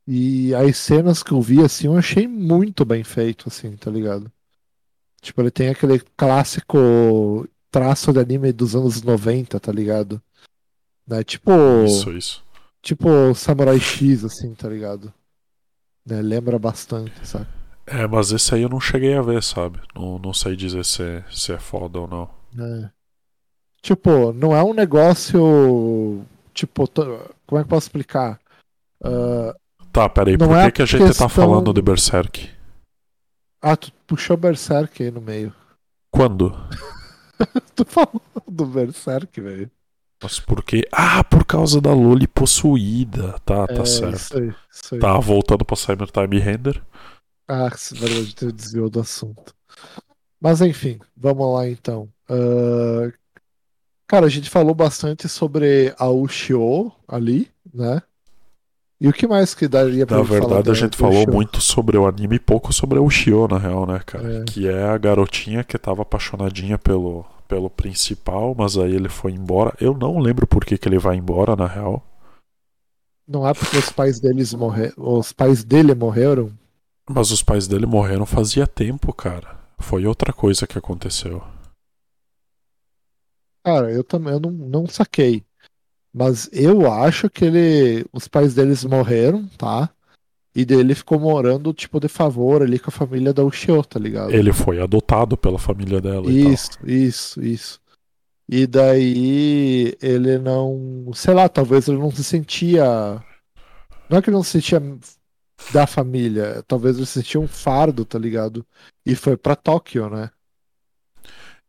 [0.07, 4.31] E as cenas que eu vi, assim, eu achei muito bem feito, assim, tá ligado?
[5.19, 10.21] Tipo, ele tem aquele clássico traço de anime dos anos 90, tá ligado?
[11.07, 11.23] Né?
[11.23, 11.51] Tipo.
[11.85, 12.43] Isso, isso.
[12.81, 15.13] Tipo Samurai X, assim, tá ligado?
[16.05, 16.21] Né?
[16.21, 17.47] Lembra bastante, sabe?
[17.85, 19.79] É, mas esse aí eu não cheguei a ver, sabe?
[19.95, 22.29] Não, não sei dizer se é, se é foda ou não.
[22.57, 22.89] É.
[23.81, 26.23] Tipo, não é um negócio.
[26.53, 26.87] Tipo,
[27.47, 28.39] como é que eu posso explicar?
[29.01, 29.53] Uh,
[29.91, 31.27] tá, peraí, por é que, que a gente questão...
[31.27, 32.49] tá falando de Berserk?
[33.61, 35.53] Ah, tu puxou Berserk aí no meio.
[36.11, 36.55] Quando?
[37.75, 39.71] tu falou do Berserk, velho.
[40.21, 40.87] Mas por quê?
[40.91, 43.39] Ah, por causa da Loli possuída.
[43.45, 44.15] Tá, tá é, certo.
[44.15, 45.01] Isso aí, isso aí.
[45.01, 46.81] Tá, voltando pra Time Render.
[47.47, 49.55] Ah, verdade, tu desviou do assunto.
[50.39, 52.09] Mas enfim, vamos lá então.
[52.29, 53.11] Uh...
[54.07, 58.01] Cara, a gente falou bastante sobre a Ushio ali, né?
[58.99, 62.07] E o que mais que daria pra Na verdade, a gente falou muito sobre o
[62.07, 64.39] anime e pouco sobre a Ushio, na real, né, cara?
[64.39, 64.43] É.
[64.43, 69.75] Que é a garotinha que tava apaixonadinha pelo, pelo principal, mas aí ele foi embora.
[69.81, 72.05] Eu não lembro por que, que ele vai embora, na real.
[73.27, 74.93] Não é porque os pais deles morreram.
[74.95, 76.51] Os pais dele morreram?
[77.09, 79.59] Mas os pais dele morreram fazia tempo, cara.
[79.79, 81.43] Foi outra coisa que aconteceu.
[83.63, 85.43] Cara, eu também eu não, não saquei.
[86.13, 88.05] Mas eu acho que ele.
[88.13, 89.89] Os pais deles morreram, tá?
[90.55, 94.31] E dele ficou morando, tipo, de favor ali com a família da Ushio, tá ligado?
[94.31, 96.31] Ele foi adotado pela família dela.
[96.31, 97.79] Isso, isso, isso.
[98.47, 101.11] E daí ele não.
[101.13, 103.23] Sei lá, talvez ele não se sentia.
[104.09, 104.81] Não é que ele não se sentia
[105.71, 108.65] da família, talvez ele se sentia um fardo, tá ligado?
[109.05, 110.31] E foi pra Tóquio, né?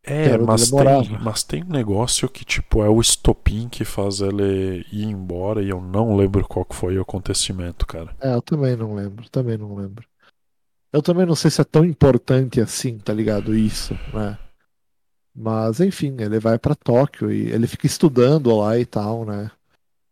[0.03, 4.85] É, mas tem, mas tem um negócio que, tipo, é o estopim que faz ele
[4.91, 8.17] ir embora e eu não lembro qual foi o acontecimento, cara.
[8.21, 10.07] É, eu também não lembro, também não lembro.
[10.93, 13.55] Eu também não sei se é tão importante assim, tá ligado?
[13.55, 14.39] Isso, né?
[15.35, 19.51] Mas, enfim, ele vai para Tóquio e ele fica estudando lá e tal, né?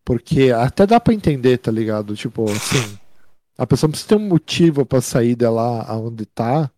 [0.05, 2.14] Porque até dá para entender, tá ligado?
[2.14, 2.99] Tipo, assim,
[3.57, 6.70] a pessoa precisa ter um motivo para sair de lá onde tá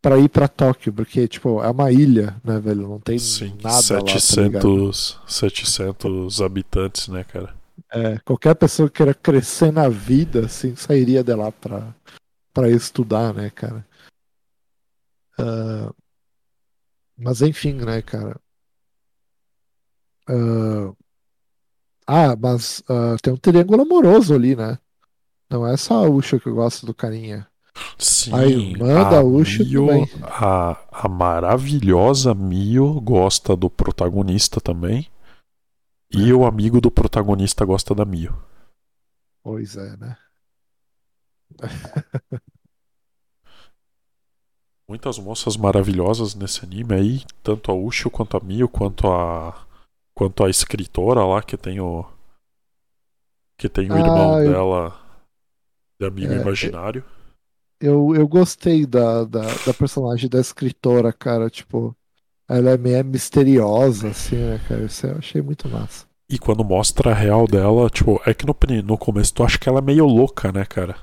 [0.00, 2.88] para ir para Tóquio, porque, tipo, é uma ilha, né, velho?
[2.88, 7.54] Não tem Sim, nada 700, lá, tá 700 habitantes, né, cara?
[7.92, 11.94] É, qualquer pessoa que queira crescer na vida, assim, sairia de lá pra,
[12.52, 13.86] pra estudar, né, cara?
[15.38, 15.94] Uh,
[17.16, 18.40] mas enfim, né, cara?
[20.28, 20.96] Uh,
[22.06, 24.78] ah, mas uh, tem um triângulo amoroso ali, né?
[25.50, 27.46] Não é só a Usha que gosta do carinha.
[27.98, 30.08] Sim, a irmã a da Uchi Mio, também.
[30.22, 35.08] A, a maravilhosa Mio gosta do protagonista também.
[36.12, 36.34] E é.
[36.34, 38.36] o amigo do protagonista gosta da Mio.
[39.42, 40.16] Pois é, né?
[44.88, 49.66] Muitas moças maravilhosas nesse anime aí, tanto a Ushio quanto a Mio, quanto a
[50.14, 52.04] quanto a escritora lá que tem o
[53.58, 54.50] que tem o ah, irmão eu...
[54.50, 54.96] dela
[56.00, 57.15] de amigo é, imaginário eu,
[58.14, 61.50] eu gostei da, da, da, personagem da escritora, cara.
[61.50, 61.94] Tipo,
[62.48, 64.84] ela é meio misteriosa, assim, né, cara?
[64.84, 66.06] Isso eu achei muito massa.
[66.28, 69.68] E quando mostra a real dela, tipo, é que no, no começo tu acha que
[69.68, 70.96] ela é meio louca, né, cara?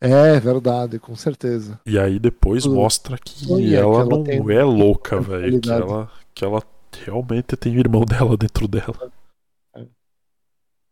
[0.00, 1.78] É, verdade, com certeza.
[1.86, 5.60] E aí depois mostra que, é, ela, que ela não é louca, velho.
[5.60, 6.62] Que ela, que ela
[7.04, 9.12] realmente tem o irmão dela dentro dela.
[9.76, 9.86] É.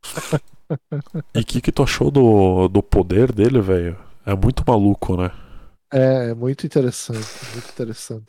[1.35, 4.10] e o que, que tu achou do, do poder dele, velho?
[4.31, 5.33] É muito maluco, né?
[5.93, 8.27] É, é muito interessante, muito interessante.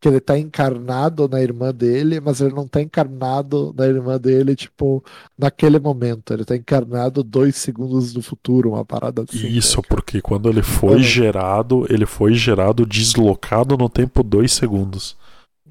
[0.00, 4.54] Que ele tá encarnado na irmã dele, mas ele não tá encarnado na irmã dele,
[4.54, 5.04] tipo,
[5.36, 6.32] naquele momento.
[6.32, 9.48] Ele tá encarnado dois segundos no futuro, uma parada assim.
[9.48, 11.02] Isso, né, porque quando ele foi é.
[11.02, 15.16] gerado, ele foi gerado deslocado no tempo dois segundos.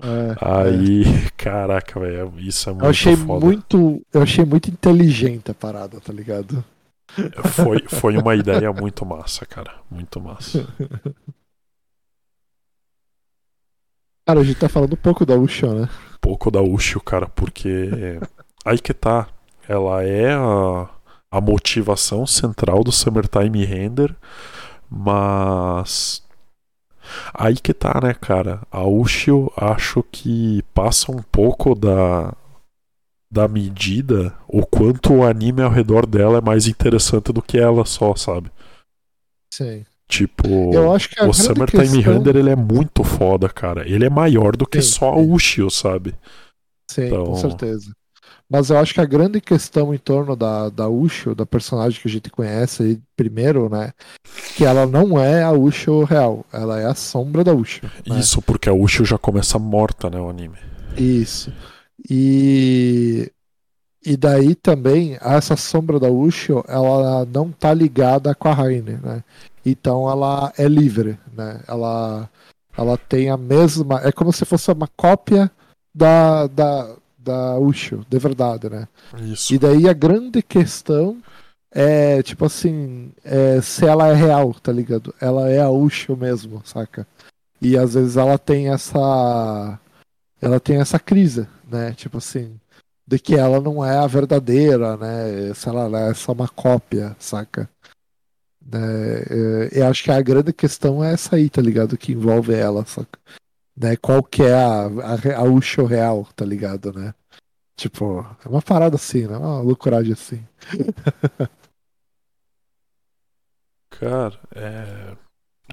[0.01, 1.29] É, Aí, é.
[1.37, 3.45] caraca, velho, isso é muito eu achei foda.
[3.45, 6.63] muito, eu achei muito inteligente a parada, tá ligado?
[7.53, 9.73] Foi, foi uma ideia muito massa, cara.
[9.89, 10.67] Muito massa.
[14.25, 15.89] Cara, a gente tá falando pouco da Ushio, né?
[16.21, 18.19] Pouco da Ushio, cara, porque
[18.63, 19.27] aí que tá.
[19.67, 20.89] Ela é a,
[21.31, 24.15] a motivação central do Summertime Render,
[24.89, 26.23] mas
[27.33, 28.61] aí que tá, né, cara?
[28.71, 32.33] A Ushio acho que passa um pouco da
[33.31, 37.85] da medida o quanto o anime ao redor dela é mais interessante do que ela
[37.85, 38.51] só, sabe?
[39.53, 39.85] Sim.
[40.07, 42.01] Tipo, o Summertime questão...
[42.01, 43.87] Render ele é muito foda, cara.
[43.87, 45.19] Ele é maior do que sim, só sim.
[45.19, 46.15] o Ushio, sabe?
[46.89, 47.25] Sim, então...
[47.25, 47.91] com certeza.
[48.51, 52.07] Mas eu acho que a grande questão em torno da, da Ushio, da personagem que
[52.07, 53.91] a gente conhece aí primeiro, né?
[54.55, 56.43] Que ela não é a Ushio real.
[56.51, 57.87] Ela é a sombra da Ushio.
[58.07, 58.17] Né?
[58.17, 60.57] Isso, porque a Ushio já começa morta, né, o anime.
[60.97, 61.53] Isso.
[62.09, 63.31] E
[64.05, 69.23] e daí também essa sombra da Ushio, ela não tá ligada com a Raine, né?
[69.65, 71.61] Então ela é livre, né?
[71.67, 72.29] Ela
[72.77, 75.51] ela tem a mesma, é como se fosse uma cópia
[75.93, 78.87] da da da Ushio, de verdade, né?
[79.21, 79.53] Isso.
[79.53, 81.17] E daí a grande questão
[81.71, 85.13] é, tipo assim, é, se ela é real, tá ligado?
[85.21, 87.05] Ela é a Ushio mesmo, saca?
[87.61, 89.79] E às vezes ela tem essa
[90.41, 91.93] ela tem essa crise, né?
[91.93, 92.59] Tipo assim,
[93.07, 95.53] de que ela não é a verdadeira, né?
[95.53, 97.69] Se ela é só uma cópia, saca?
[98.71, 101.97] É, eu acho que a grande questão é essa aí, tá ligado?
[101.97, 103.19] Que envolve ela, saca?
[103.75, 103.95] Né?
[103.95, 107.13] Qual que é a, a, a Usho real, tá ligado, né?
[107.75, 109.37] Tipo, é uma parada assim, né?
[109.37, 110.45] Uma loucuragem assim.
[113.89, 115.15] Cara, é.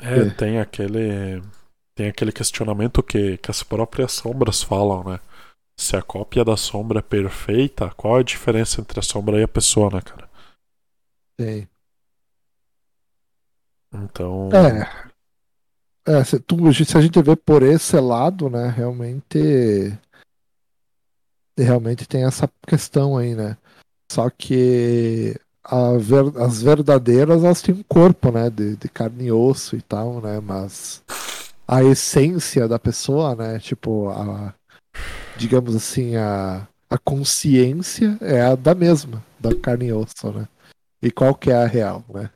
[0.03, 0.30] É, é.
[0.30, 1.42] tem aquele.
[1.94, 5.20] Tem aquele questionamento que, que as próprias sombras falam, né?
[5.76, 9.48] Se a cópia da sombra é perfeita, qual a diferença entre a sombra e a
[9.48, 10.28] pessoa, né, cara?
[11.36, 11.68] Tem.
[13.92, 14.48] Então.
[14.52, 15.06] É.
[16.08, 19.92] É, se, tu, se a gente vê por esse lado, né, realmente.
[21.58, 23.56] Realmente tem essa questão aí, né?
[24.12, 25.34] Só que
[25.98, 28.48] ver, as verdadeiras elas têm um corpo, né?
[28.50, 30.38] De, de carne e osso e tal, né?
[30.38, 31.02] Mas
[31.66, 33.58] a essência da pessoa, né?
[33.58, 34.54] Tipo, a,
[35.37, 40.49] digamos assim, a, a consciência é a da mesma, da carne e osso, né?
[41.03, 42.30] E qual que é a real, né?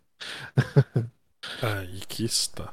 [1.62, 2.72] Aí que está.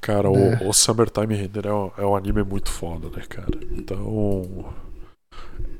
[0.00, 0.64] Cara, é.
[0.64, 3.58] o, o Summertime Render é um, é um anime muito foda, né, cara?
[3.72, 4.74] Então.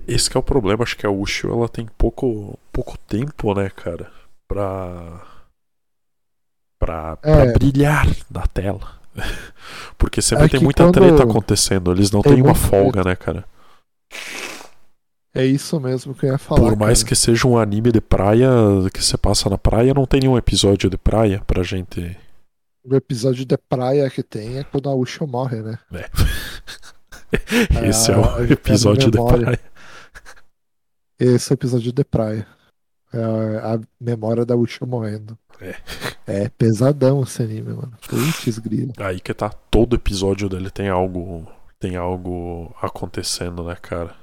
[0.06, 3.70] Esse que é o problema, acho que a Ushio ela tem pouco, pouco tempo, né,
[3.70, 4.10] cara?
[4.48, 5.22] Pra.
[6.78, 7.44] Pra, é.
[7.44, 9.03] pra brilhar na tela.
[9.96, 10.94] Porque sempre é tem muita quando...
[10.94, 13.08] treta acontecendo, eles não têm uma folga, treta.
[13.08, 13.44] né, cara?
[15.34, 16.60] É isso mesmo que eu ia falar.
[16.60, 17.08] Por mais cara.
[17.08, 18.48] que seja um anime de praia,
[18.92, 22.16] que você passa na praia, não tem nenhum episódio de praia pra gente.
[22.84, 25.78] O episódio de praia que tem é quando a Usha morre, né?
[25.92, 26.08] É.
[27.88, 29.60] Esse é, é o episódio de praia.
[31.18, 32.46] Esse é o episódio de praia.
[33.14, 35.38] É a memória da Usha morrendo.
[35.60, 35.76] É.
[36.26, 37.92] É pesadão esse anime, mano.
[38.08, 38.92] Putz, grilo.
[38.98, 41.46] Aí que tá, todo episódio dele tem algo.
[41.78, 44.16] Tem algo acontecendo, né, cara?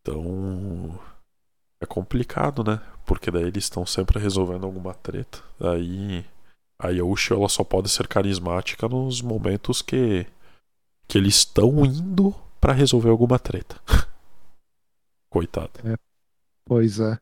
[0.00, 0.98] Então.
[1.80, 2.80] É complicado, né?
[3.04, 5.38] Porque daí eles estão sempre resolvendo alguma treta.
[5.60, 6.24] Aí.
[6.78, 10.26] A Yoshi ela só pode ser carismática nos momentos que.
[11.06, 13.80] que eles estão indo para resolver alguma treta.
[15.30, 15.70] Coitado.
[15.84, 15.96] É,
[16.66, 17.18] pois é.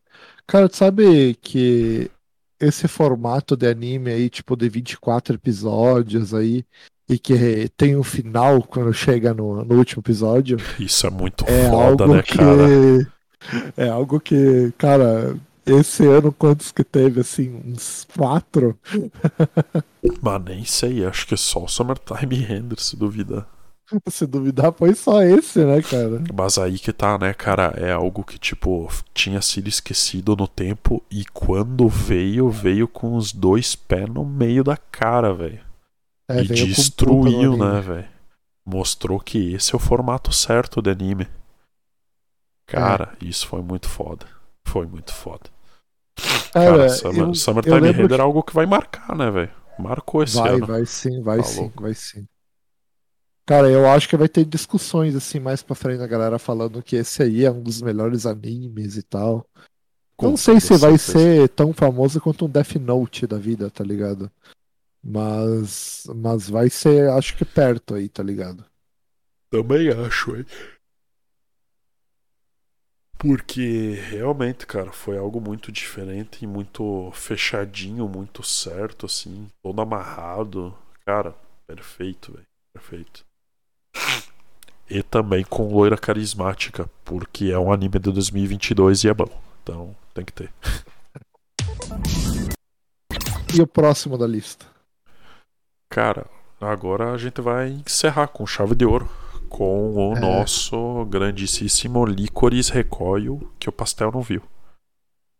[0.46, 2.10] Cara, tu sabe que
[2.58, 6.64] esse formato de anime aí, tipo, de 24 episódios aí,
[7.08, 10.56] e que tem um final quando chega no, no último episódio.
[10.80, 12.66] Isso é muito é foda, né, que, cara?
[13.76, 15.36] É algo que, cara,
[15.66, 18.78] esse ano quantos que teve, assim, uns quatro?
[20.22, 23.46] Mas nem sei, acho que só o Summertime Render, se duvidar.
[24.10, 26.22] Se duvidar, foi só esse, né, cara?
[26.32, 27.74] Mas aí que tá, né, cara?
[27.76, 33.32] É algo que, tipo, tinha sido esquecido no tempo e quando veio, veio com os
[33.32, 35.60] dois pés no meio da cara, velho.
[36.28, 38.08] É, e destruiu, né, velho?
[38.64, 41.28] Mostrou que esse é o formato certo de anime.
[42.66, 43.24] Cara, é.
[43.26, 44.26] isso foi muito foda.
[44.66, 45.50] Foi muito foda.
[46.52, 48.14] Cara, Summer, eu, Summertime Render que...
[48.14, 49.50] é algo que vai marcar, né, velho?
[49.78, 50.66] Marcou esse vai, ano.
[50.66, 51.82] Vai sim, vai tá sim, louco.
[51.82, 52.26] vai sim.
[53.46, 56.96] Cara, eu acho que vai ter discussões assim mais pra frente a galera falando que
[56.96, 59.46] esse aí é um dos melhores animes e tal.
[60.16, 63.84] Com não sei se vai ser tão famoso quanto um Death Note da vida, tá
[63.84, 64.30] ligado?
[65.02, 68.64] Mas mas vai ser, acho que perto aí, tá ligado?
[69.50, 70.46] Também acho, hein?
[73.18, 80.76] Porque realmente, cara, foi algo muito diferente e muito fechadinho, muito certo, assim, todo amarrado.
[81.06, 81.34] Cara,
[81.66, 82.46] perfeito, velho.
[82.72, 83.24] Perfeito.
[84.88, 89.28] E também com loira carismática, porque é um anime de 2022 e é bom.
[89.62, 90.52] Então tem que ter.
[93.54, 94.66] E o próximo da lista?
[95.88, 96.26] Cara,
[96.60, 99.08] agora a gente vai encerrar com chave de ouro.
[99.48, 100.20] Com o é.
[100.20, 104.42] nosso grandíssimo Licorice Recoil, que o Pastel não viu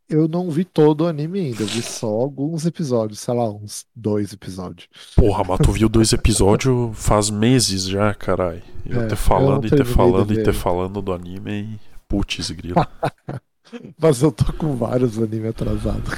[0.09, 3.87] eu não vi todo o anime ainda, eu vi só alguns episódios, sei lá, uns
[3.95, 4.89] dois episódios.
[5.17, 8.63] Porra, mas tu viu dois episódios faz meses já, caralho.
[8.85, 12.51] Eu é, te falando eu e te falando e te falando do anime e putz,
[12.51, 12.77] grilo.
[13.99, 16.13] mas eu tô com vários animes atrasados.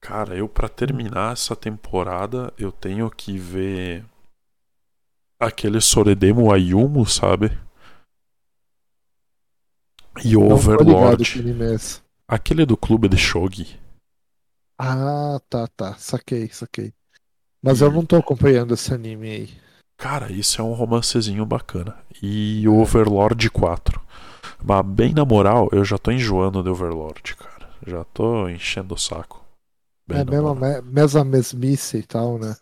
[0.00, 4.04] Cara, eu para terminar essa temporada, eu tenho que ver
[5.38, 7.56] aquele Soredemo Ayumu, sabe?
[10.22, 12.03] E Não tô ligado
[12.34, 13.78] Aquele do clube de Shogi.
[14.76, 15.94] Ah, tá, tá.
[15.94, 16.92] Saquei, saquei.
[17.62, 19.50] Mas eu não tô acompanhando esse anime aí.
[19.96, 21.96] Cara, isso é um romancezinho bacana.
[22.20, 24.00] E o Overlord 4.
[24.64, 27.70] Mas bem na moral, eu já tô enjoando de Overlord, cara.
[27.86, 29.44] Já tô enchendo o saco.
[30.04, 32.56] Bem É mesmo, me- mesma mesmice e tal, né?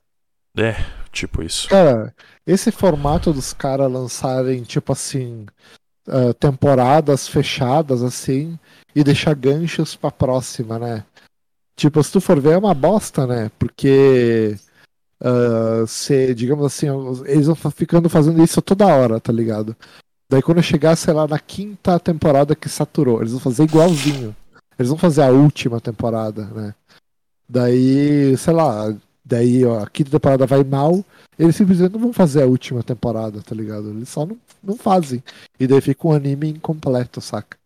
[0.55, 0.75] É,
[1.11, 1.67] tipo isso.
[1.71, 2.15] Cara,
[2.47, 5.47] esse formato dos caras lançarem, tipo assim,
[6.09, 8.59] ah, temporadas fechadas, assim,
[8.95, 11.05] e deixar ganchos pra próxima, né?
[11.77, 13.51] Tipo, se tu for ver, é uma bosta, né?
[13.59, 14.57] Porque,
[15.21, 16.87] ah, se, digamos assim,
[17.27, 19.77] eles vão ficando fazendo isso toda hora, tá ligado?
[20.29, 24.35] Daí quando chegar, sei lá, na quinta temporada que saturou, eles vão fazer igualzinho.
[24.79, 26.75] Eles vão fazer a última temporada, né?
[27.49, 28.97] Daí, sei lá,
[29.33, 31.03] daí ó, a quinta temporada vai mal,
[31.39, 33.91] eles simplesmente não vão fazer a última temporada, tá ligado?
[33.91, 35.23] Eles só não, não fazem.
[35.59, 37.57] E daí fica um anime incompleto, saca?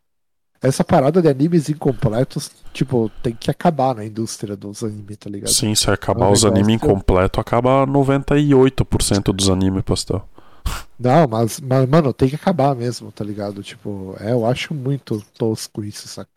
[0.62, 5.50] Essa parada de animes incompletos, tipo, tem que acabar na indústria dos animes, tá ligado?
[5.50, 10.26] Sim, se acabar É os animes incompletos, acaba 98% dos animes, pastel.
[10.98, 13.62] Não, mas, mas, mano, tem que acabar mesmo, tá ligado?
[13.62, 16.30] Tipo, é, eu acho muito tosco isso, saca?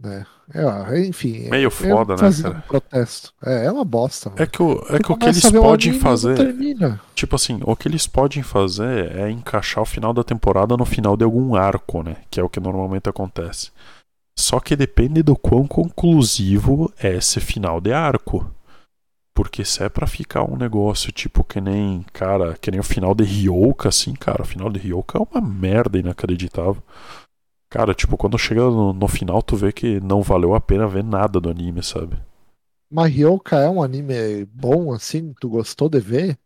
[0.00, 0.26] Né?
[0.52, 1.48] É, enfim.
[1.48, 2.56] Meio é- foda, é né, cara?
[2.56, 3.32] um protesto.
[3.44, 4.42] É, é uma bosta, mano.
[4.42, 6.36] É que o, é que o que eles podem fazer.
[7.14, 11.16] Tipo assim, o que eles podem fazer é encaixar o final da temporada no final
[11.16, 12.16] de algum arco, né?
[12.30, 13.70] Que é o que normalmente acontece.
[14.38, 18.50] Só que depende do quão conclusivo é esse final de arco.
[19.34, 23.14] Porque se é pra ficar um negócio tipo que nem, cara, que nem o final
[23.14, 26.80] de Ryoka, assim, cara, o final de Ryoka é uma merda inacreditável.
[27.74, 31.02] Cara, tipo, quando chega no, no final, tu vê que não valeu a pena ver
[31.02, 32.16] nada do anime, sabe?
[32.88, 36.38] Mas Ryoka é um anime bom, assim, tu gostou de ver?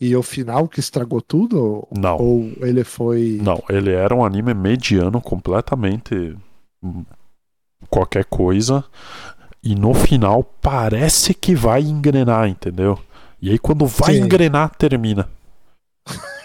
[0.00, 1.86] E o final que estragou tudo?
[1.94, 2.16] Não.
[2.16, 3.38] Ou ele foi.
[3.42, 6.34] Não, ele era um anime mediano, completamente
[6.82, 7.04] hum,
[7.90, 8.82] qualquer coisa.
[9.62, 12.98] E no final parece que vai engrenar, entendeu?
[13.42, 14.22] E aí quando vai Sim.
[14.22, 15.28] engrenar, termina.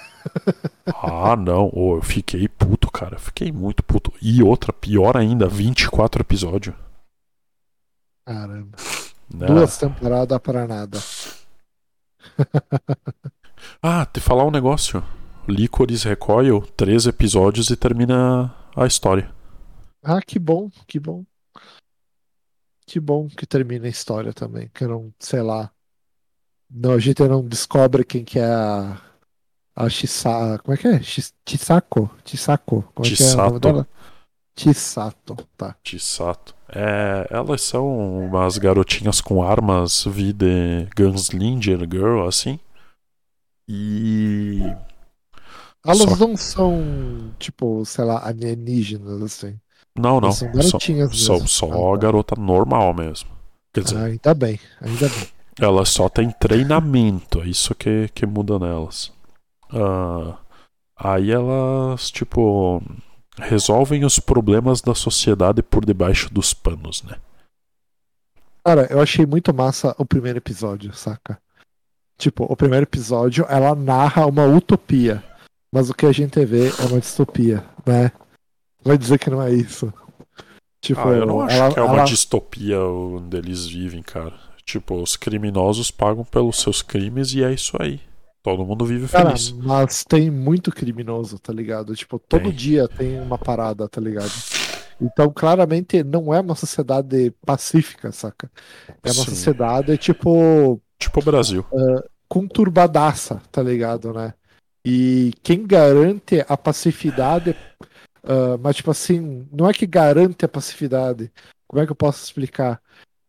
[0.87, 1.69] ah, não.
[1.73, 3.17] Ô, eu fiquei puto, cara.
[3.17, 4.11] Fiquei muito puto.
[4.21, 6.75] E outra, pior ainda, 24 episódios.
[8.25, 8.77] Caramba.
[9.33, 9.47] Né?
[9.47, 10.99] Duas temporadas para nada.
[13.81, 15.03] Ah, te falar um negócio.
[15.47, 19.31] Licorice Recoil, três episódios e termina a história.
[20.03, 21.23] Ah, que bom, que bom.
[22.85, 24.69] Que bom que termina a história também.
[24.73, 25.71] Que não, sei lá.
[26.69, 29.01] Não, a gente não descobre quem que é a.
[29.75, 30.59] A Chisa...
[30.63, 31.01] Como é que é?
[31.01, 32.09] Chis- Chisako?
[32.25, 32.83] Chisako.
[32.93, 33.59] Como é que é o nome Chisato.
[33.59, 33.87] dela?
[34.57, 35.75] Chisato, tá.
[35.83, 36.55] Chisato.
[36.69, 37.87] É, elas são
[38.25, 42.59] umas garotinhas com armas vi de Gunslinger Girl, assim.
[43.67, 44.59] E.
[45.85, 49.59] Elas Só- não são, tipo, sei lá, alienígenas, assim.
[49.97, 50.29] Não, não.
[50.29, 51.47] Elas são garotinhas só, mesmo.
[51.47, 52.01] só Ah, tá.
[52.03, 53.29] garota normal mesmo.
[53.73, 55.27] Quer dizer, Ah, ainda bem, ainda bem.
[55.59, 59.11] elas só têm treinamento, é isso que, que muda nelas.
[59.73, 60.37] Ah,
[60.95, 62.81] aí elas, tipo,
[63.37, 67.17] resolvem os problemas da sociedade por debaixo dos panos, né?
[68.63, 71.39] Cara, eu achei muito massa o primeiro episódio, saca?
[72.17, 75.23] Tipo, o primeiro episódio, ela narra uma utopia.
[75.73, 78.11] Mas o que a gente vê é uma distopia, né?
[78.83, 79.91] Vai dizer que não é isso.
[80.81, 84.33] Tipo, Ah, eu não acho ela, que é uma ela- distopia onde eles vivem, cara.
[84.63, 87.99] Tipo, os criminosos pagam pelos seus crimes e é isso aí.
[88.43, 89.51] Todo mundo vive Cara, feliz.
[89.51, 91.95] mas tem muito criminoso, tá ligado?
[91.95, 92.51] Tipo, todo Tem.
[92.51, 94.31] dia tem uma parada, tá ligado?
[94.99, 98.49] Então, claramente, não é uma sociedade pacífica, saca?
[99.03, 99.31] É uma Sim.
[99.31, 101.65] sociedade, tipo, Tipo o Brasil.
[102.27, 104.33] conturbadaça, tá ligado, né?
[104.85, 107.55] E quem garante a pacificidade,
[108.23, 111.31] ah, mas tipo assim, não é que garante a pacificidade.
[111.67, 112.81] Como é que eu posso explicar?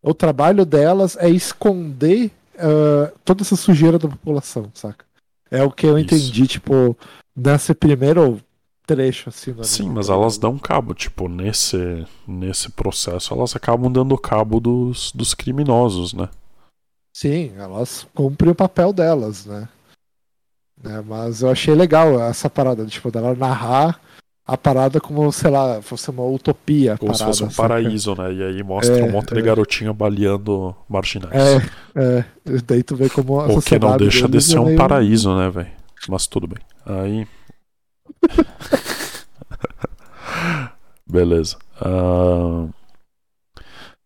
[0.03, 5.05] O trabalho delas é esconder ah, toda essa sujeira da população, saca?
[5.51, 6.15] É o que eu Isso.
[6.15, 6.97] entendi, tipo,
[7.37, 8.41] nesse primeiro
[8.87, 9.55] trecho, assim.
[9.63, 15.35] Sim, mas elas dão cabo, tipo, nesse, nesse processo, elas acabam dando cabo dos, dos
[15.35, 16.29] criminosos, né?
[17.13, 19.69] Sim, elas cumprem o papel delas, né?
[20.83, 24.01] Né, Mas eu achei legal essa parada, tipo, dela narrar
[24.47, 26.97] a parada como, sei lá, fosse uma utopia.
[26.99, 27.68] Como se parada, fosse um saca?
[27.68, 28.32] paraíso, né?
[28.32, 29.43] E aí mostra É, um monte de é.
[29.43, 31.32] garotinha baleando marginais.
[31.34, 31.57] É,
[32.18, 32.24] é.
[32.66, 34.78] Daí tu vê como a O que não deixa de deles ser é um meio-
[34.78, 35.70] paraíso, né, velho?
[36.09, 36.59] Mas tudo bem.
[36.84, 37.26] Aí.
[41.07, 41.57] Beleza.
[41.80, 42.68] Ah,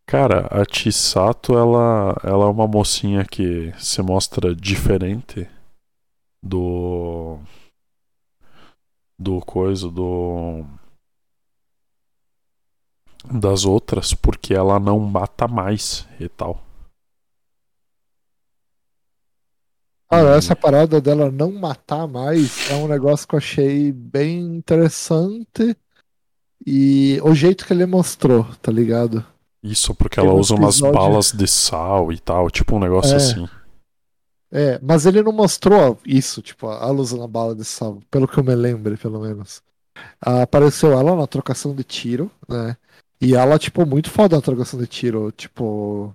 [0.08, 5.48] Cara, a Chisato, ela, ela é uma mocinha que se mostra diferente
[6.40, 7.40] do
[9.18, 10.64] do coisa do
[13.30, 16.62] das outras porque ela não mata mais e tal.
[20.08, 25.76] Cara, essa parada dela não matar mais é um negócio que eu achei bem interessante
[26.64, 29.24] e o jeito que ele mostrou, tá ligado?
[29.62, 33.16] Isso, porque ela usa umas balas de sal e tal, tipo um negócio é.
[33.16, 33.48] assim.
[34.50, 38.38] É, mas ele não mostrou isso, tipo, a luz na bala de sal, pelo que
[38.38, 39.62] eu me lembro, pelo menos.
[40.20, 42.76] Apareceu ela na trocação de tiro, né?
[43.20, 45.32] E ela, tipo, muito foda na trocação de tiro.
[45.32, 46.14] Tipo,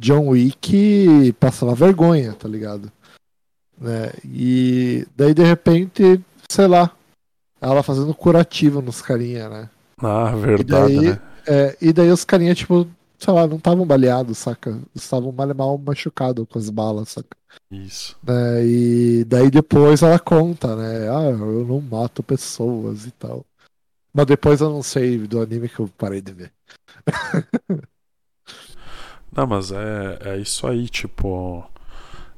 [0.00, 2.90] John Wick passava vergonha, tá ligado?
[3.78, 4.12] Né?
[4.24, 6.90] E daí, de repente, sei lá,
[7.60, 9.70] ela fazendo curativo nos carinha, né?
[9.98, 11.20] Ah, verdade, e daí, né?
[11.46, 14.80] É, e daí os carinha, tipo, sei lá, não estavam baleados, saca?
[14.94, 17.36] Estavam mal mal machucados com as balas, saca?
[17.70, 18.16] Isso.
[18.22, 18.64] Né?
[18.64, 21.08] E daí depois ela conta, né?
[21.10, 23.44] Ah, eu não mato pessoas e tal.
[24.12, 26.52] Mas depois eu não sei do anime que eu parei de ver.
[29.32, 31.64] não, mas é, é isso aí, tipo.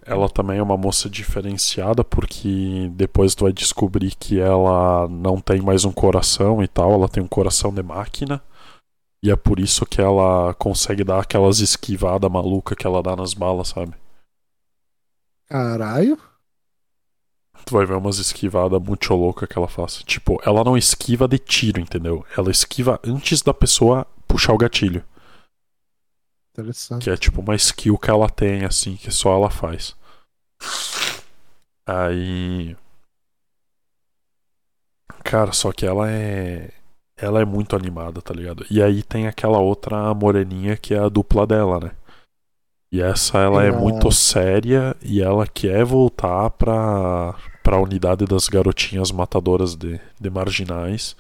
[0.04, 5.60] Ela também é uma moça diferenciada porque depois tu vai descobrir que ela não tem
[5.60, 8.42] mais um coração e tal, ela tem um coração de máquina.
[9.22, 13.34] E é por isso que ela consegue dar aquelas esquivadas malucas que ela dá nas
[13.34, 13.94] balas, sabe?
[15.46, 16.18] Caralho.
[17.66, 20.02] Tu vai ver umas esquivadas muito loucas que ela faz.
[20.04, 22.24] Tipo, ela não esquiva de tiro, entendeu?
[22.36, 25.04] Ela esquiva antes da pessoa puxar o gatilho.
[26.52, 27.04] Interessante.
[27.04, 29.94] Que é tipo uma skill que ela tem, assim, que só ela faz.
[31.86, 32.76] Aí.
[35.22, 36.72] Cara, só que ela é.
[37.20, 38.64] Ela é muito animada, tá ligado?
[38.70, 41.90] E aí tem aquela outra moreninha que é a dupla dela, né?
[42.92, 49.12] E essa ela é muito séria e ela quer voltar pra, pra unidade das garotinhas
[49.12, 51.14] matadoras de, de marginais,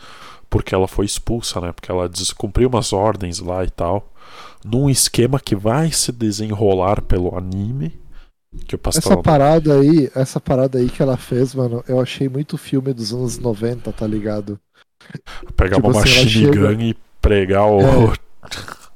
[0.48, 1.70] porque ela foi expulsa, né?
[1.70, 4.12] Porque ela descumpriu umas ordens lá e tal,
[4.64, 8.00] num esquema que vai se desenrolar pelo anime.
[8.66, 12.58] Que eu essa parada aí, essa parada aí que ela fez, mano, eu achei muito
[12.58, 14.58] filme dos anos 90, tá ligado?
[15.56, 16.72] Pegar tipo uma assim, chega...
[16.72, 18.12] e pregar o.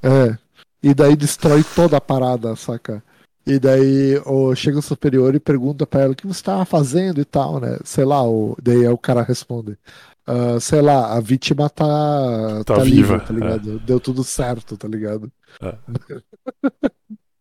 [0.03, 0.39] É, é,
[0.83, 3.03] e daí destrói toda a parada, saca?
[3.47, 7.21] E daí o, chega o superior e pergunta para ela o que você estava fazendo
[7.21, 7.79] e tal, né?
[7.85, 9.77] Sei lá, o, daí o cara responde.
[10.27, 13.77] Uh, sei lá, a vítima tá, tá, tá viva, tá ligado?
[13.77, 13.79] É.
[13.81, 15.31] Deu tudo certo, tá ligado?
[15.61, 15.77] É.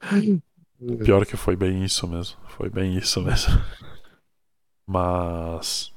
[1.04, 2.36] Pior que foi bem isso mesmo.
[2.50, 3.54] Foi bem isso mesmo.
[4.86, 5.93] Mas.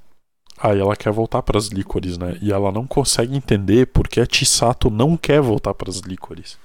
[0.58, 2.38] Aí ela quer voltar para as líquores, né?
[2.40, 6.58] E ela não consegue entender porque a Tisato não quer voltar para as líquores.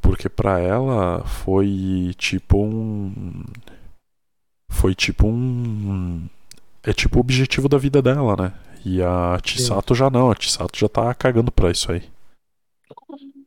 [0.00, 3.44] Porque para ela foi tipo um.
[4.70, 6.26] Foi tipo um.
[6.82, 8.52] É tipo o objetivo da vida dela, né?
[8.84, 12.02] E a Chisato já não, a Chisato já tá cagando pra isso aí.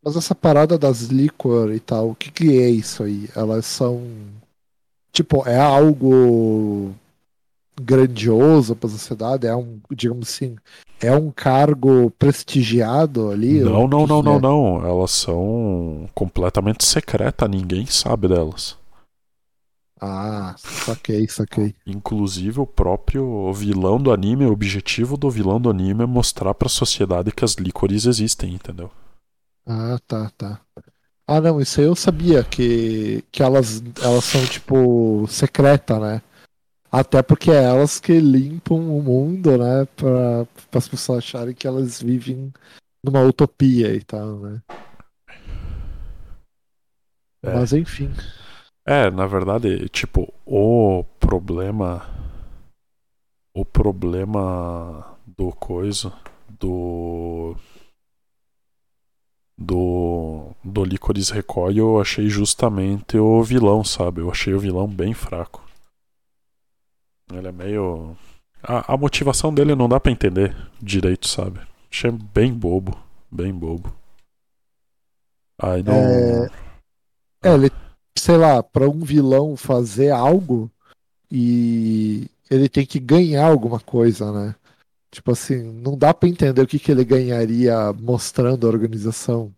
[0.03, 3.30] Mas essa parada das licor e tal, o que, que é isso aí?
[3.36, 4.03] Elas são.
[5.11, 6.95] Tipo, é algo
[7.80, 9.47] grandioso para a sociedade?
[9.47, 10.55] É um, digamos assim,
[10.99, 13.59] é um cargo prestigiado ali?
[13.59, 14.39] Não, não, não, não, é?
[14.39, 14.86] não.
[14.86, 18.78] Elas são completamente secretas, ninguém sabe delas.
[19.99, 21.73] Ah, saquei, saquei.
[21.86, 26.67] Inclusive o próprio vilão do anime, o objetivo do vilão do anime é mostrar para
[26.67, 28.91] a sociedade que as líquores existem, entendeu?
[29.65, 30.61] Ah, tá, tá.
[31.25, 36.21] Ah, não, isso aí eu sabia que, que elas, elas são tipo secreta, né?
[36.97, 39.85] Até porque é elas que limpam o mundo, né?
[39.95, 42.51] Para as pessoas acharem que elas vivem
[43.03, 44.61] numa utopia e tal, né?
[47.43, 47.53] É.
[47.53, 48.09] Mas enfim.
[48.83, 52.03] É, na verdade, tipo, o problema.
[53.53, 56.11] O problema do coisa.
[56.49, 57.55] Do.
[59.55, 60.49] Do.
[60.63, 64.21] Do Licorice Recoil eu achei justamente o vilão, sabe?
[64.21, 65.66] Eu achei o vilão bem fraco.
[67.32, 68.15] Ele é meio.
[68.63, 71.59] A, a motivação dele não dá para entender direito, sabe?
[71.91, 72.97] Achei bem bobo.
[73.32, 73.93] Bem bobo.
[75.59, 75.93] Aí não.
[75.93, 76.49] É,
[77.43, 77.71] é ele,
[78.17, 80.71] sei lá, pra um vilão fazer algo
[81.32, 84.55] e ele tem que ganhar alguma coisa, né?
[85.11, 89.53] Tipo assim, não dá para entender o que, que ele ganharia mostrando a organização.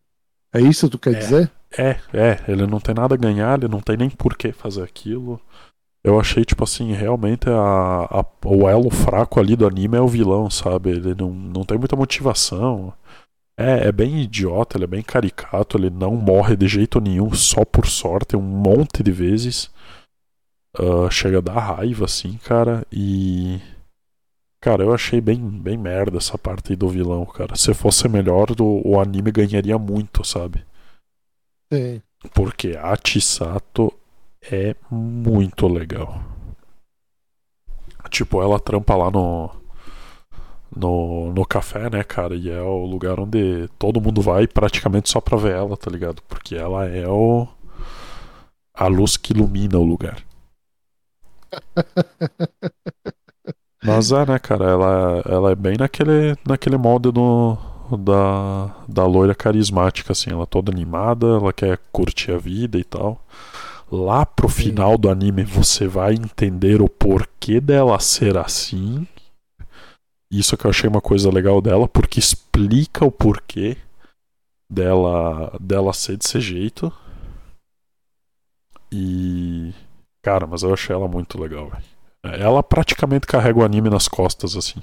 [0.54, 1.52] É isso que tu quer é, dizer?
[1.78, 2.44] É, é.
[2.48, 5.40] Ele não tem nada a ganhar, ele não tem nem por que fazer aquilo.
[6.04, 10.08] Eu achei, tipo assim, realmente a, a, o elo fraco ali do anime é o
[10.08, 10.92] vilão, sabe?
[10.92, 12.94] Ele não, não tem muita motivação.
[13.58, 17.66] É, é bem idiota, ele é bem caricato, ele não morre de jeito nenhum, só
[17.66, 19.70] por sorte, um monte de vezes.
[20.80, 23.60] Uh, chega a dar raiva, assim, cara, e.
[24.62, 27.56] Cara, eu achei bem, bem merda essa parte aí do vilão, cara.
[27.56, 30.64] Se fosse melhor, o, o anime ganharia muito, sabe?
[31.72, 32.02] Sim.
[32.34, 33.94] Porque a Chisato
[34.42, 36.22] é muito legal.
[38.10, 39.50] Tipo, ela trampa lá no.
[40.76, 42.36] No, no café, né, cara?
[42.36, 46.22] E é o lugar onde todo mundo vai praticamente só pra ver ela, tá ligado?
[46.28, 47.48] Porque ela é o.
[48.74, 50.24] A luz que ilumina o lugar.
[53.84, 54.66] Mas é, né, cara?
[54.66, 57.58] Ela, ela é bem naquele, naquele molde do,
[57.98, 60.32] da, da loira carismática, assim.
[60.32, 63.22] Ela é toda animada, ela quer curtir a vida e tal.
[63.92, 69.08] Lá pro final do anime você vai entender o porquê dela ser assim.
[70.32, 73.76] Isso que eu achei uma coisa legal dela, porque explica o porquê
[74.70, 76.94] dela, dela ser desse jeito.
[78.92, 79.74] E.
[80.22, 81.72] Cara, mas eu achei ela muito legal.
[82.22, 84.82] Ela praticamente carrega o anime nas costas, assim.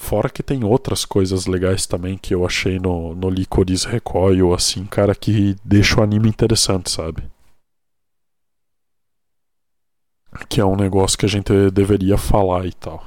[0.00, 4.84] Fora que tem outras coisas legais também que eu achei no, no Licorice Recoil, assim,
[4.86, 7.22] cara, que deixa o anime interessante, sabe?
[10.48, 13.06] Que é um negócio que a gente deveria falar e tal.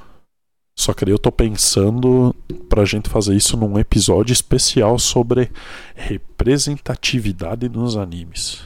[0.77, 2.33] Só que eu tô pensando
[2.69, 5.51] pra gente fazer isso num episódio especial sobre
[5.95, 8.61] representatividade nos animes.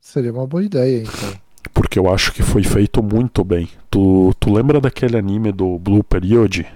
[0.00, 3.68] Seria uma boa ideia, então porque eu acho que foi feito muito bem.
[3.90, 6.66] Tu, tu lembra daquele anime do Blue Period?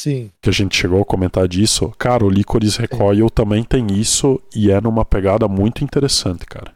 [0.00, 0.30] Sim.
[0.40, 1.90] Que a gente chegou a comentar disso.
[1.98, 3.34] Cara, o Licorice Recoil Sim.
[3.34, 6.72] também tem isso e é numa pegada muito interessante, cara.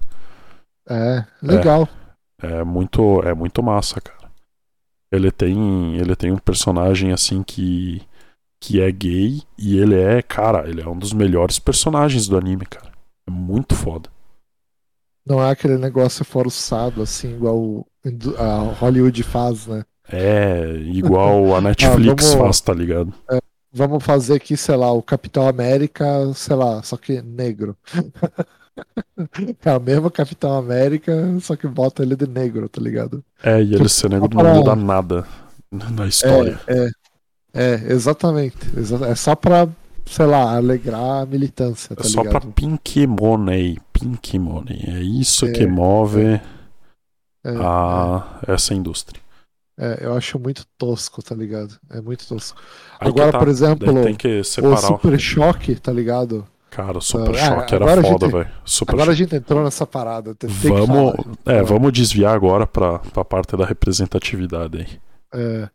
[0.89, 1.89] É, legal.
[2.43, 4.31] É, é muito, é muito massa, cara.
[5.11, 8.03] Ele tem, ele tem um personagem assim que
[8.61, 12.67] que é gay e ele é, cara, ele é um dos melhores personagens do anime,
[12.67, 12.91] cara.
[13.27, 14.11] É muito foda.
[15.29, 17.87] Não é aquele negócio forçado, assim, igual
[18.39, 19.85] a Hollywood faz, né?
[20.11, 23.13] É, igual a Netflix ah, vamos, faz, tá ligado?
[23.31, 23.39] É,
[23.73, 27.77] vamos fazer aqui, sei lá, o Capitão América, sei lá, só que negro.
[29.65, 33.25] É o mesmo Capitão América, só que bota ele de negro, tá ligado?
[33.43, 35.27] É, e ele ser negro não muda nada
[35.71, 36.61] na história.
[36.67, 36.91] É, é,
[37.55, 38.57] é, exatamente.
[39.09, 39.69] É só pra,
[40.07, 42.41] sei lá, alegrar a militância, tá é só ligado?
[42.41, 44.83] pra pink money, pink money.
[44.87, 46.41] É isso é, que move é,
[47.45, 49.21] é, a, essa indústria.
[49.79, 51.79] É, eu acho muito tosco, tá ligado?
[51.91, 52.61] É muito tosco.
[52.99, 55.21] Aí agora, tá, por exemplo, o Super.
[55.21, 56.45] Choque, tá ligado?
[56.69, 58.49] Cara, o Super uh, Choque era foda, velho.
[58.89, 60.37] Agora a gente entrou nessa parada.
[60.43, 61.15] vamos,
[61.47, 64.89] é, vamos desviar agora pra, pra parte da representatividade aí.
[65.33, 65.69] É,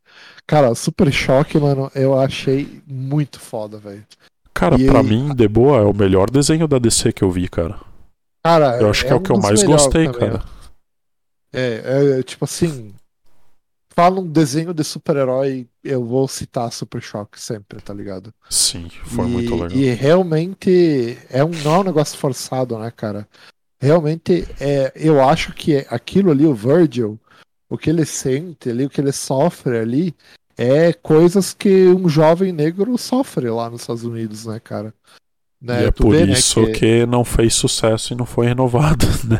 [0.45, 4.03] cara, Super Choque, mano, eu achei muito foda, velho.
[4.53, 7.47] Cara, e pra mim, de boa, é o melhor desenho da DC que eu vi,
[7.47, 7.75] cara.
[8.43, 10.31] Cara, eu acho é que é, o que eu mais gostei, também.
[10.31, 10.43] cara.
[11.51, 12.93] É, é, tipo assim.
[13.95, 18.33] Fala um desenho de super-herói, eu vou citar Super Choque sempre, tá ligado?
[18.49, 19.71] Sim, foi e, muito legal.
[19.71, 23.27] E realmente é um, não é um negócio forçado, né, cara?
[23.79, 27.19] Realmente, é, eu acho que aquilo ali, o Virgil,
[27.69, 30.15] o que ele sente ali, o que ele sofre ali,
[30.57, 34.91] é coisas que um jovem negro sofre lá nos Estados Unidos, né, cara?
[35.63, 35.83] Né?
[35.83, 36.79] E é por vê, né, isso né, que...
[36.79, 37.05] que...
[37.05, 39.39] não fez sucesso e não foi renovado, né?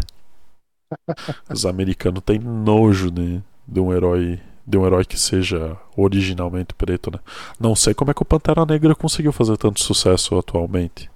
[1.51, 7.11] Os americanos têm nojo de, de um herói de um herói que seja originalmente preto,
[7.11, 7.19] né?
[7.59, 11.11] Não sei como é que o Pantera Negra conseguiu fazer tanto sucesso atualmente.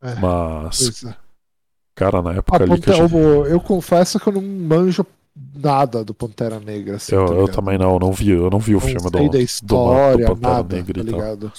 [0.00, 1.04] É, Mas.
[1.04, 1.14] É.
[1.94, 2.76] Cara, na época ali.
[2.76, 2.88] gente...
[2.88, 5.04] eu, eu confesso que eu não manjo
[5.54, 6.96] nada do Pantera Negra.
[6.96, 9.10] Assim, eu, tá eu também não, eu não vi, eu não vi o não filme
[9.10, 11.52] do, da história, do, do Pantera nada, Negra tá?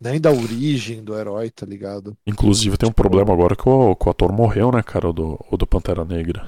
[0.00, 2.16] Nem da origem do herói, tá ligado?
[2.26, 5.08] Inclusive tem um problema agora que o, que o ator morreu, né, cara?
[5.08, 6.46] O do, o do Pantera Negra.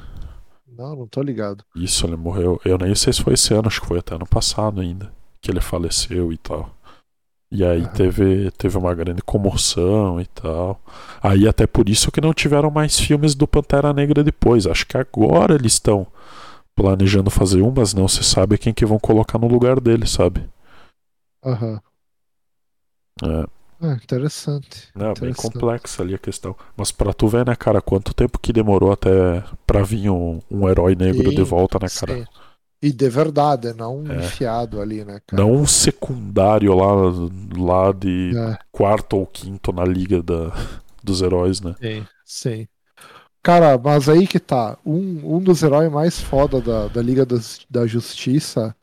[0.66, 1.64] Não, não tô ligado.
[1.74, 2.60] Isso, ele morreu.
[2.64, 5.10] Eu nem sei se foi esse ano, acho que foi até ano passado ainda.
[5.40, 6.70] Que ele faleceu e tal.
[7.50, 7.88] E aí ah.
[7.88, 10.80] teve, teve uma grande comoção e tal.
[11.22, 14.66] Aí até por isso que não tiveram mais filmes do Pantera Negra depois.
[14.66, 16.06] Acho que agora eles estão
[16.76, 20.48] planejando fazer um, mas não se sabe quem que vão colocar no lugar dele, sabe?
[21.44, 21.80] Aham.
[23.22, 23.46] É.
[23.80, 24.88] Ah, interessante.
[24.94, 25.20] É, interessante.
[25.20, 26.54] bem complexa ali a questão.
[26.76, 30.68] Mas pra tu ver, né, cara, quanto tempo que demorou até pra vir um, um
[30.68, 32.18] herói negro sim, de volta, né, cara?
[32.18, 32.24] Sim.
[32.80, 34.18] E de verdade, não um é.
[34.18, 35.42] enfiado ali, né, cara?
[35.42, 36.92] Não um secundário lá,
[37.56, 38.58] lá de é.
[38.70, 40.52] quarto ou quinto na liga da,
[41.02, 41.74] dos heróis, né?
[41.80, 42.68] Sim, sim.
[43.42, 44.76] Cara, mas aí que tá.
[44.84, 48.74] Um, um dos heróis mais foda da, da Liga das, da Justiça,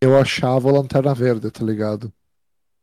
[0.00, 2.12] eu achava o Lanterna Verde, tá ligado?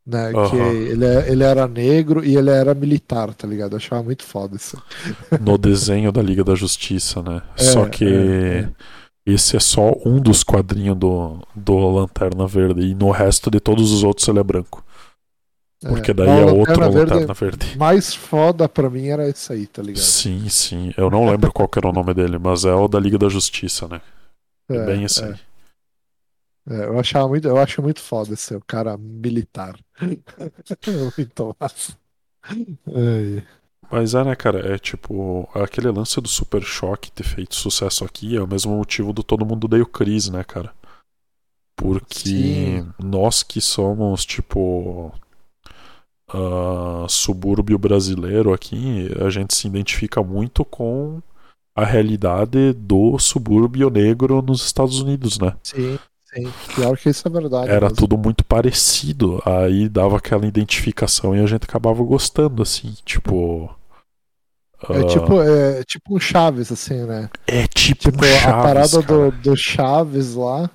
[0.05, 0.31] Né?
[0.35, 0.49] Aham.
[0.49, 3.73] Que ele, é- ele era negro e ele era militar, tá ligado?
[3.73, 4.81] Eu achava muito foda isso.
[5.39, 7.41] No desenho da Liga da Justiça, né?
[7.57, 8.69] É, só que é, é.
[9.25, 12.81] esse é só um dos quadrinhos do, do Lanterna Verde.
[12.81, 14.83] E no resto de todos os outros ele é branco.
[15.87, 17.77] Porque daí é o outro Lanterna Verde Lanterna Verde.
[17.77, 20.03] mais foda pra mim era esse aí, tá ligado?
[20.03, 20.93] Sim, sim.
[20.95, 23.87] Eu não lembro qual era o nome dele, mas é o da Liga da Justiça,
[23.87, 23.99] né?
[24.69, 25.35] É, bem esse aí.
[26.69, 29.77] É, eu achava muito, eu acho muito foda esse o cara militar.
[31.17, 31.97] muito massa.
[32.43, 33.43] Ai,
[33.91, 34.73] Mas é, né, cara?
[34.73, 39.11] É tipo, aquele lance do Super Choque ter feito sucesso aqui é o mesmo motivo
[39.13, 40.73] do Todo Mundo o Chris, né, cara?
[41.75, 42.93] Porque Sim.
[42.99, 45.11] nós que somos, tipo,
[46.33, 51.21] ah, subúrbio brasileiro aqui, a gente se identifica muito com
[51.75, 55.55] a realidade do subúrbio negro nos Estados Unidos, né?
[55.63, 55.99] sim,
[56.33, 56.51] sim.
[56.75, 57.69] Pior que isso é verdade.
[57.69, 57.95] Era mesmo.
[57.97, 63.69] tudo muito parecido, aí dava aquela identificação e a gente acabava gostando, assim, tipo.
[64.89, 67.29] É ah, tipo, é tipo um Chaves, assim, né?
[67.45, 70.69] é tipo, Tipo, um Chaves, a parada do, do Chaves lá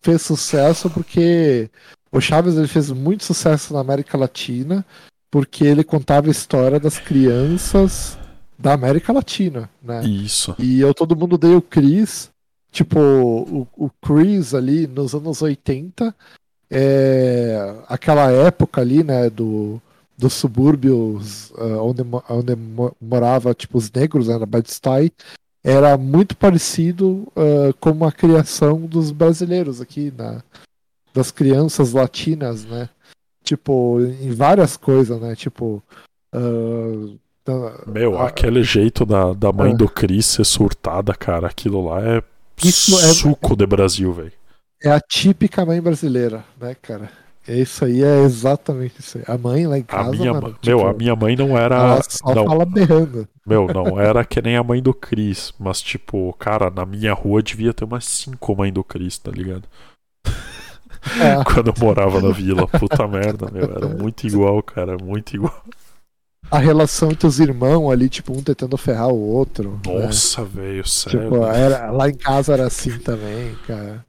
[0.00, 1.68] fez sucesso porque
[2.12, 4.84] o Chaves ele fez muito sucesso na América Latina
[5.30, 8.18] porque ele contava a história das crianças
[8.58, 10.04] da América Latina, né?
[10.04, 10.54] Isso.
[10.58, 12.30] E eu todo mundo dei o Chris,
[12.70, 16.14] tipo, o, o Chris ali nos anos 80,
[16.70, 19.80] é, aquela época ali, né, do,
[20.16, 25.12] dos subúrbios ah, onde, onde mo- morava, tipo, os negros, né, na Bed-Stuy,
[25.64, 30.42] era muito parecido ah, com a criação dos brasileiros aqui, na,
[31.12, 32.88] das crianças latinas, né?
[33.42, 35.34] Tipo, em várias coisas, né?
[35.34, 35.82] Tipo.
[37.44, 39.76] da- Meu, aquele jeito da, da mãe É.
[39.76, 42.22] do Chris ser surtada, cara, aquilo lá é
[42.64, 44.32] Isso é- suco de Brasil, velho.
[44.82, 47.10] É a típica mãe brasileira, né, cara?
[47.46, 49.24] Isso aí é exatamente isso aí.
[49.26, 51.74] A mãe lá em A casa, minha, mano, tipo, meu, a minha mãe não era.
[51.76, 53.26] ela só não, fala berrando.
[53.46, 57.42] meu, não era que nem a mãe do Chris, mas tipo, cara, na minha rua
[57.42, 59.64] devia ter umas cinco mães do Chris, tá ligado?
[61.18, 65.64] É, Quando eu morava na vila, puta merda, meu, era muito igual, cara, muito igual.
[66.50, 69.80] A relação entre os irmãos ali, tipo, um tentando ferrar o outro.
[69.86, 70.04] né?
[70.06, 71.22] Nossa, velho, sério.
[71.22, 74.04] Tipo, era, lá em casa era assim também, cara.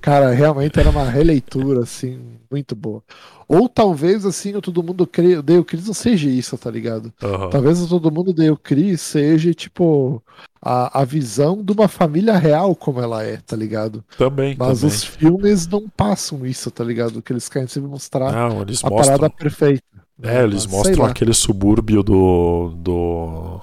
[0.00, 2.18] Cara, realmente era uma releitura, assim,
[2.50, 3.02] muito boa.
[3.46, 7.12] Ou talvez, assim, o Todo Mundo Cri- Odeia o Chris não seja isso, tá ligado?
[7.22, 7.50] Aham.
[7.50, 10.20] Talvez o Todo Mundo Odeia o Chris seja, tipo,
[10.60, 14.02] a, a visão de uma família real como ela é, tá ligado?
[14.18, 14.96] Também, Mas também.
[14.96, 17.22] os filmes não passam isso, tá ligado?
[17.22, 18.96] Que eles querem sempre mostrar Não, a mostram.
[18.96, 19.82] parada perfeita.
[20.22, 21.10] É, eles sei mostram lá.
[21.10, 22.72] aquele subúrbio do.
[22.76, 23.60] do.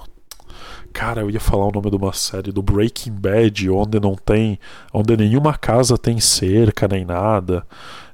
[0.92, 4.58] Cara, eu ia falar o nome de uma série, do Breaking Bad, onde não tem.
[4.92, 7.66] onde nenhuma casa tem cerca nem nada.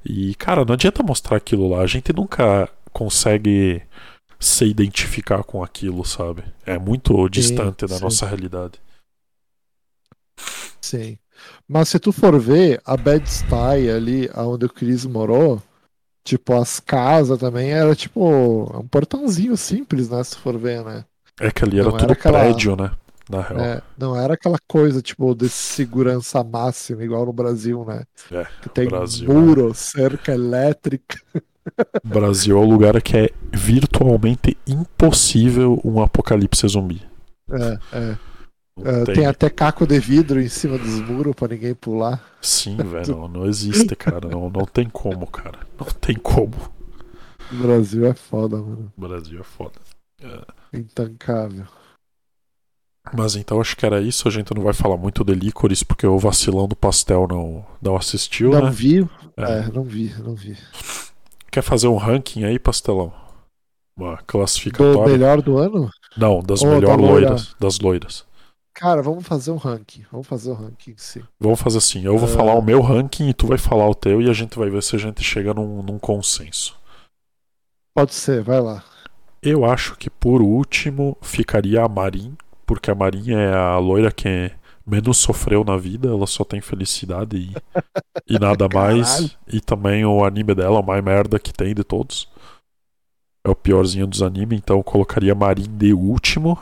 [0.04, 1.80] E, cara, não adianta mostrar aquilo lá.
[1.80, 3.82] A gente nunca consegue
[4.38, 6.44] se identificar com aquilo, sabe?
[6.64, 8.04] É muito distante da sim.
[8.04, 8.78] nossa realidade.
[10.80, 11.18] Sim.
[11.66, 15.60] Mas se tu for ver, a Bed-Stuy ali, onde o Chris morou,
[16.26, 20.22] tipo, as casas também era tipo um portãozinho simples, né?
[20.24, 21.04] Se for ver, né?
[21.40, 22.90] É que ali era Não tudo era aquela- prédio, né?
[23.28, 23.60] Na real.
[23.60, 28.04] É, não era aquela coisa, tipo, de segurança máxima, igual no Brasil, né?
[28.30, 31.18] É, Que tem Brasil, muro, cerca elétrica.
[32.04, 37.02] O Brasil é o lugar que é virtualmente impossível um apocalipse zumbi.
[37.50, 38.16] É, é.
[38.84, 39.14] É, tem.
[39.14, 42.22] tem até caco de vidro em cima dos muros pra ninguém pular.
[42.42, 44.28] Sim, velho, não, não existe, cara.
[44.28, 45.60] Não, não tem como, cara.
[45.78, 46.52] Não tem como.
[47.52, 48.92] O Brasil é foda, mano.
[48.96, 49.80] O Brasil é foda.
[50.72, 51.66] Intancável.
[53.16, 54.26] Mas então acho que era isso.
[54.26, 57.96] A gente não vai falar muito de Licorice porque o vacilão do pastel não, não
[57.96, 58.70] assistiu, Não né?
[58.70, 59.08] vi?
[59.36, 59.60] É.
[59.60, 60.56] É, não vi, não vi.
[61.50, 63.12] Quer fazer um ranking aí, pastelão?
[63.96, 65.12] Uma Do classificatória?
[65.12, 65.88] melhor do ano?
[66.16, 67.28] Não, das da melhores loira?
[67.28, 67.54] loiras.
[67.60, 68.26] Das loiras.
[68.78, 70.04] Cara, vamos fazer um ranking.
[70.12, 71.22] Vamos fazer um ranking, sim.
[71.40, 72.32] Vamos fazer assim, eu vou É.
[72.32, 74.82] falar o meu ranking e tu vai falar o teu e a gente vai ver
[74.82, 76.76] se a gente chega num, num consenso.
[77.94, 78.84] Pode ser, vai lá.
[79.42, 82.36] Eu acho que por último ficaria a Marin,
[82.66, 84.52] porque a Marin é a loira que
[84.86, 87.54] menos sofreu na vida, ela só tem felicidade e,
[88.28, 89.08] e nada mais.
[89.08, 89.30] Caralho.
[89.54, 92.28] E também o anime dela, é a mais merda que tem de todos.
[93.42, 96.58] É o piorzinho dos animes, então eu colocaria a Marin de último.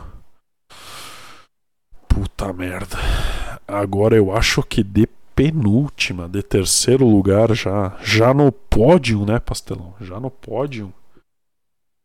[2.15, 2.97] Puta merda.
[3.67, 9.95] Agora eu acho que de penúltima, de terceiro lugar já, já no pódio, né, Pastelão?
[10.01, 10.93] Já no pódio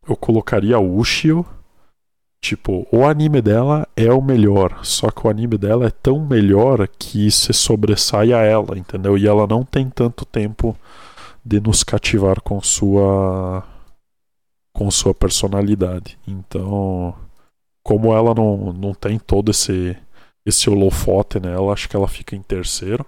[0.07, 1.45] eu colocaria o Ushio.
[2.41, 6.87] Tipo, o anime dela é o melhor, só que o anime dela é tão melhor
[6.87, 9.17] que se sobressai a ela, entendeu?
[9.17, 10.75] E ela não tem tanto tempo
[11.45, 13.63] de nos cativar com sua
[14.73, 16.17] com sua personalidade.
[16.25, 17.13] Então,
[17.83, 19.97] como ela não, não tem todo esse
[20.45, 23.05] esse holofote nela, acho que ela fica em terceiro.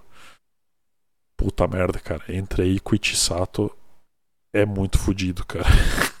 [1.36, 2.22] Puta merda, cara.
[2.28, 3.74] Entre Eiko e Chisato
[4.52, 5.64] é muito fodido, cara.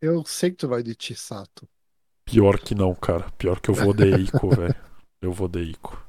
[0.00, 1.68] Eu sei que tu vai de Chisato.
[2.24, 3.30] Pior que não, cara.
[3.32, 4.74] Pior que eu vou de Eiko, velho.
[5.20, 6.00] Eu vou de Eiko.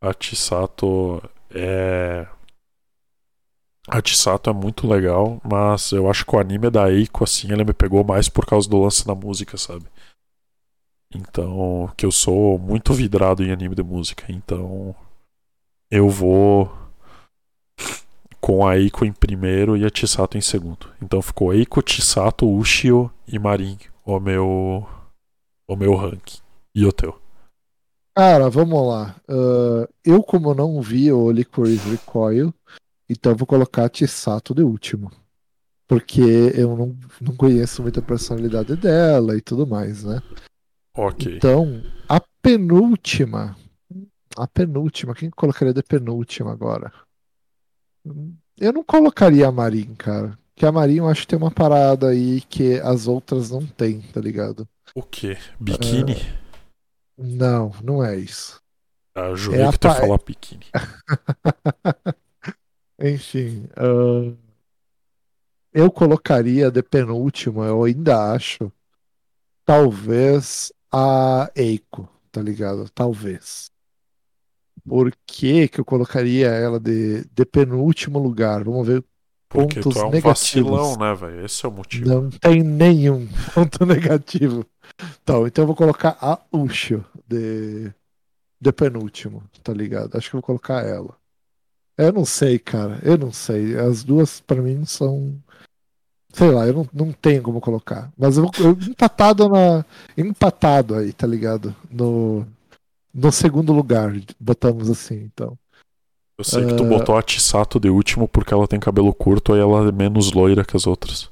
[0.00, 2.26] A Chisato é.
[3.88, 7.64] A Chisato é muito legal, mas eu acho que o anime da Eiko, assim, ele
[7.64, 9.86] me pegou mais por causa do lance da música, sabe?
[11.12, 14.94] Então, que eu sou muito vidrado em anime de música, então
[15.90, 16.70] eu vou
[18.40, 20.92] com a Eiko em primeiro e a Chisato em segundo.
[21.02, 24.86] Então ficou Eiko, Chisato, Ushio e Marin o meu
[25.68, 26.38] o meu ranking.
[26.74, 27.16] E o teu?
[28.16, 29.16] Cara, vamos lá.
[29.28, 32.52] Uh, eu, como não vi o Licorice Recoil,
[33.10, 35.10] então vou colocar Chisato de último.
[35.88, 36.22] Porque
[36.54, 40.22] eu não, não conheço muita personalidade dela e tudo mais, né?
[40.96, 41.36] Ok.
[41.36, 43.56] Então, a penúltima.
[44.36, 45.12] A penúltima.
[45.12, 46.92] Quem colocaria de penúltima agora?
[48.56, 50.38] Eu não colocaria a Marin, cara.
[50.54, 54.00] Que a Marin eu acho que tem uma parada aí que as outras não tem,
[54.00, 54.68] tá ligado?
[54.94, 55.36] O quê?
[55.58, 56.14] Biquíni?
[57.18, 58.60] Uh, não, não é isso.
[59.12, 60.66] Ah, eu jurei é que tu ia falar biquíni.
[63.00, 63.66] Enfim.
[63.78, 64.36] Uh,
[65.72, 68.70] eu colocaria de penúltima, eu ainda acho.
[69.64, 72.88] Talvez a Eiko, tá ligado?
[72.90, 73.70] Talvez.
[74.86, 78.64] Por que, que eu colocaria ela de, de penúltimo lugar?
[78.64, 79.04] Vamos ver
[79.48, 80.70] Porque pontos tu é um negativos.
[80.70, 81.44] vacilão, né, velho?
[81.44, 82.08] Esse é o motivo.
[82.08, 84.66] Não tem nenhum ponto negativo.
[85.22, 87.92] Então, então eu vou colocar a Ushio de,
[88.60, 90.16] de penúltimo, tá ligado?
[90.16, 91.19] Acho que eu vou colocar ela.
[92.00, 92.98] Eu não sei, cara.
[93.02, 93.78] Eu não sei.
[93.78, 95.40] As duas, para mim, são
[96.32, 98.10] Sei lá, eu não, não tenho como colocar.
[98.16, 99.84] Mas eu, eu empatado na.
[100.16, 101.74] Empatado aí, tá ligado?
[101.90, 102.46] No,
[103.12, 105.58] no segundo lugar, botamos assim, então.
[106.38, 109.60] Eu sei que tu botou a Tisato de último porque ela tem cabelo curto e
[109.60, 111.28] ela é menos loira que as outras.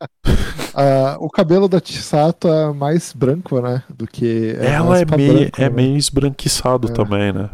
[0.02, 3.82] uh, o cabelo da Tisato é mais branco, né?
[3.88, 4.54] Do que.
[4.60, 5.70] É ela é meio, branco, é né?
[5.70, 6.92] meio esbranquiçado é.
[6.92, 7.48] também, né?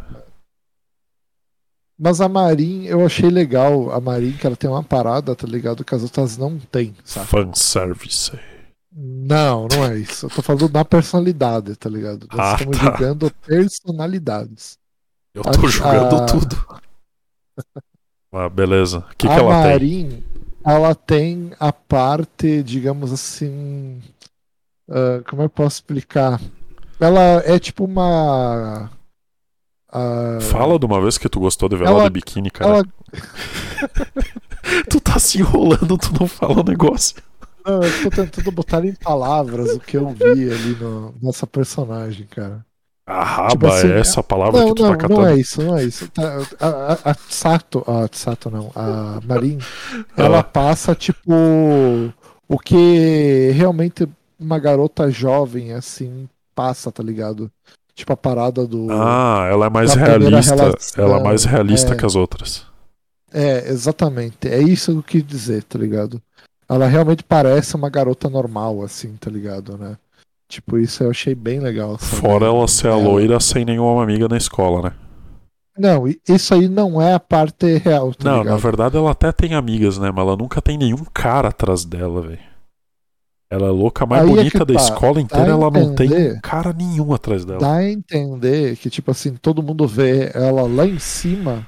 [1.99, 3.91] Mas a Marin, eu achei legal.
[3.91, 5.85] A Marin, que ela tem uma parada, tá ligado?
[5.85, 7.27] Que as outras não tem, sabe?
[7.27, 8.39] Fanservice.
[8.93, 10.27] Não, não é isso.
[10.27, 12.29] Eu tô falando da personalidade, tá ligado?
[12.33, 12.85] Nós ah, estamos tá.
[12.85, 14.79] julgando personalidades.
[15.35, 16.27] Eu tô a, julgando a...
[16.27, 16.81] tudo.
[18.33, 18.99] ah, beleza.
[18.99, 20.25] O que, que ela Marin, tem?
[20.65, 24.01] ela tem a parte, digamos assim.
[24.89, 26.41] Uh, como eu posso explicar?
[27.01, 28.91] Ela é tipo uma
[29.93, 30.41] Uh...
[30.41, 32.77] Fala de uma vez que tu gostou de ver ela, de biquíni, cara.
[32.77, 32.85] Ela...
[34.91, 37.17] tu tá se enrolando, tu não fala o negócio.
[37.65, 42.27] Não, eu tô tentando botar em palavras o que eu vi ali no, nessa personagem,
[42.27, 42.65] cara.
[43.07, 45.21] A raba tipo assim, é essa palavra não, que tu não, tá catando?
[45.21, 46.09] Não é isso, não é isso.
[46.11, 49.59] Tá, a, a, a Sato, a Sato não, a Marin,
[50.15, 51.33] ela passa tipo
[52.47, 54.07] o que realmente
[54.39, 57.51] uma garota jovem assim passa, tá ligado?
[57.99, 58.87] Tipo a parada do.
[58.93, 60.55] Ah, ela é mais realista.
[60.55, 62.65] Relação, ela é mais realista é, que as outras.
[63.33, 64.47] É, exatamente.
[64.47, 66.23] É isso que eu quis dizer, tá ligado?
[66.69, 69.97] Ela realmente parece uma garota normal, assim, tá ligado, né?
[70.49, 71.99] Tipo, isso eu achei bem legal.
[71.99, 72.23] Sabe?
[72.23, 74.93] Fora ela ser a loira sem nenhuma amiga na escola, né?
[75.77, 78.15] Não, isso aí não é a parte real.
[78.15, 78.55] Tá não, ligado?
[78.55, 80.13] na verdade ela até tem amigas, né?
[80.13, 82.48] Mas ela nunca tem nenhum cara atrás dela, velho.
[83.51, 84.81] Ela é louca, a mais Aí é bonita é da tá.
[84.81, 87.61] escola inteira, ela não tem cara nenhum atrás dela.
[87.61, 91.67] Dá a entender que, tipo assim, todo mundo vê ela lá em cima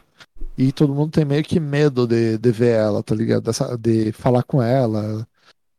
[0.59, 3.45] e todo mundo tem meio que medo de, de ver ela, tá ligado?
[3.45, 5.27] Dessa, de falar com ela,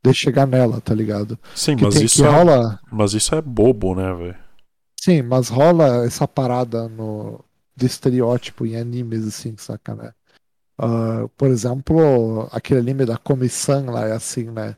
[0.03, 1.37] de chegar nela, tá ligado?
[1.53, 2.79] Sim, mas isso, é, rola...
[2.91, 4.35] mas isso é bobo, né, velho?
[4.99, 7.43] Sim, mas rola essa parada no,
[7.75, 10.11] de estereótipo em animes, assim, saca, né?
[10.79, 14.75] Uh, por exemplo, aquele anime da comissão lá é assim, né?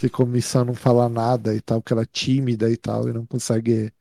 [0.00, 3.12] Que começa a não falar nada e tal, que ela é tímida e tal, e
[3.12, 3.92] não consegue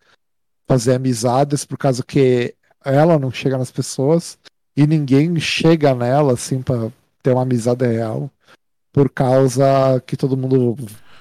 [0.68, 2.56] fazer amizades por causa que
[2.86, 4.38] ela não chega nas pessoas
[4.78, 6.90] e ninguém chega nela assim para
[7.22, 8.30] ter uma amizade real
[8.94, 10.76] por causa que todo mundo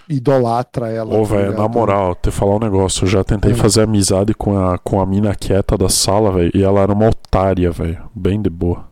[0.09, 1.15] idolatra ela.
[1.15, 3.55] Ô, tá velho, na moral, te falar um negócio, eu já tentei é.
[3.55, 7.09] fazer amizade com a, com a mina quieta da sala, velho, e ela era uma
[7.09, 8.89] otária, velho, bem de boa.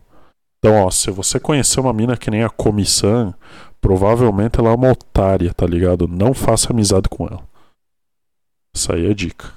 [0.59, 3.33] Então, ó, se você conhecer uma mina que nem a Comissão,
[3.87, 6.09] provavelmente ela é uma otária, tá ligado?
[6.09, 7.41] Não faça amizade com ela.
[8.75, 9.49] Essa aí é a dica.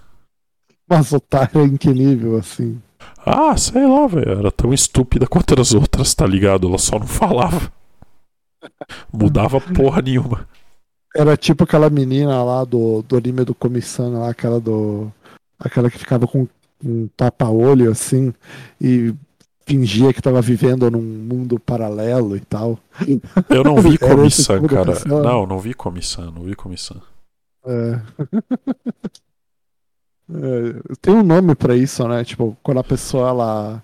[0.88, 2.80] Mas otária em que nível, assim?
[3.26, 4.38] Ah, sei lá, velho.
[4.38, 6.68] Era tão estúpida quanto as outras, tá ligado?
[6.68, 7.72] Ela só não falava.
[9.12, 10.46] Mudava porra nenhuma.
[11.16, 15.10] Era tipo aquela menina lá do, do anime do Comissão, lá, aquela do.
[15.58, 16.46] Aquela que ficava com
[16.84, 18.32] um tapa-olho assim
[18.80, 19.12] e
[19.70, 22.78] fingia que tava vivendo num mundo paralelo e tal.
[23.48, 24.94] Eu não vi comissão, cara.
[25.06, 27.00] Não, não vi comissão, não vi comissão.
[27.64, 28.00] É.
[30.34, 30.74] é.
[31.00, 32.24] Tem um nome para isso, né?
[32.24, 33.82] Tipo, quando a pessoa ela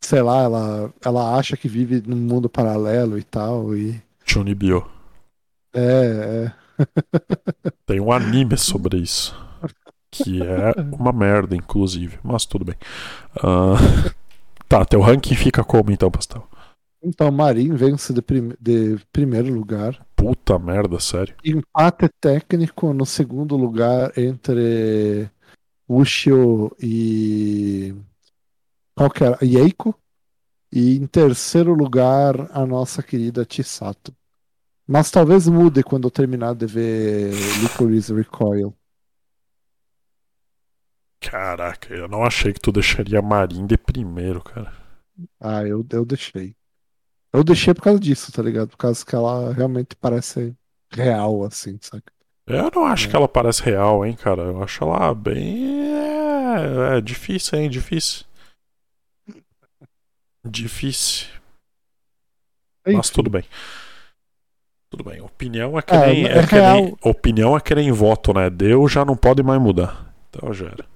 [0.00, 4.84] sei lá, ela, ela acha que vive num mundo paralelo e tal e Chunibyo.
[5.72, 6.52] É, é.
[7.86, 9.40] Tem um anime sobre isso.
[10.10, 12.18] Que é uma merda, inclusive.
[12.22, 12.74] Mas tudo bem.
[13.36, 14.12] Uh...
[14.72, 16.48] Tá, teu ranking fica como então, Pastel?
[17.04, 20.02] Então, Marinho vence de, prim de primeiro lugar.
[20.16, 21.34] Puta merda, sério.
[21.44, 25.28] Empate técnico no segundo lugar entre
[25.86, 27.94] Ushio e.
[28.94, 29.38] Qual que era?
[29.42, 29.94] Yeiko.
[30.72, 34.10] E em terceiro lugar, a nossa querida Chisato.
[34.88, 37.30] Mas talvez mude quando eu terminar de ver
[37.60, 38.74] Licorice Recoil.
[41.22, 44.72] Caraca, eu não achei que tu deixaria a Marin de primeiro, cara.
[45.40, 46.54] Ah, eu, eu deixei.
[47.32, 48.68] Eu deixei por causa disso, tá ligado?
[48.68, 50.54] Por causa que ela realmente parece
[50.90, 52.02] real, assim, sabe?
[52.46, 53.10] Eu não acho é.
[53.10, 54.42] que ela parece real, hein, cara.
[54.42, 55.94] Eu acho ela bem.
[55.94, 57.70] É, é difícil, hein?
[57.70, 58.26] Difícil.
[60.44, 61.28] Difícil.
[62.84, 62.96] Enfim.
[62.96, 63.44] Mas tudo bem.
[64.90, 65.22] Tudo bem.
[65.22, 66.26] Opinião é que é, nem.
[66.26, 68.50] É, é que nem opinião é que nem voto, né?
[68.50, 70.11] Deus já não pode mais mudar.
[70.34, 70.86] Então já era.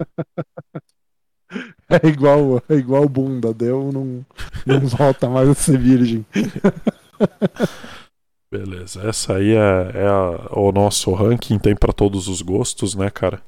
[1.88, 4.26] É igual, é igual bunda, deu, não,
[4.66, 6.26] não volta mais a ser virgem.
[8.50, 13.10] Beleza, essa aí é, é a, o nosso ranking, tem para todos os gostos, né,
[13.10, 13.40] cara?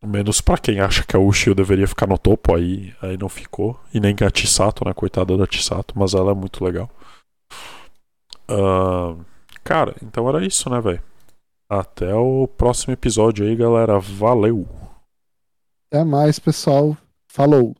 [0.00, 3.78] Menos para quem acha que a Ushio deveria ficar no topo, aí, aí não ficou.
[3.92, 4.94] E nem a Tisato, né?
[4.94, 6.88] Coitada da Tisato, mas ela é muito legal.
[8.48, 9.24] Uh,
[9.64, 11.02] cara, então era isso, né, velho?
[11.70, 13.98] Até o próximo episódio aí, galera.
[13.98, 14.66] Valeu!
[15.86, 16.96] Até mais, pessoal.
[17.26, 17.74] Falou!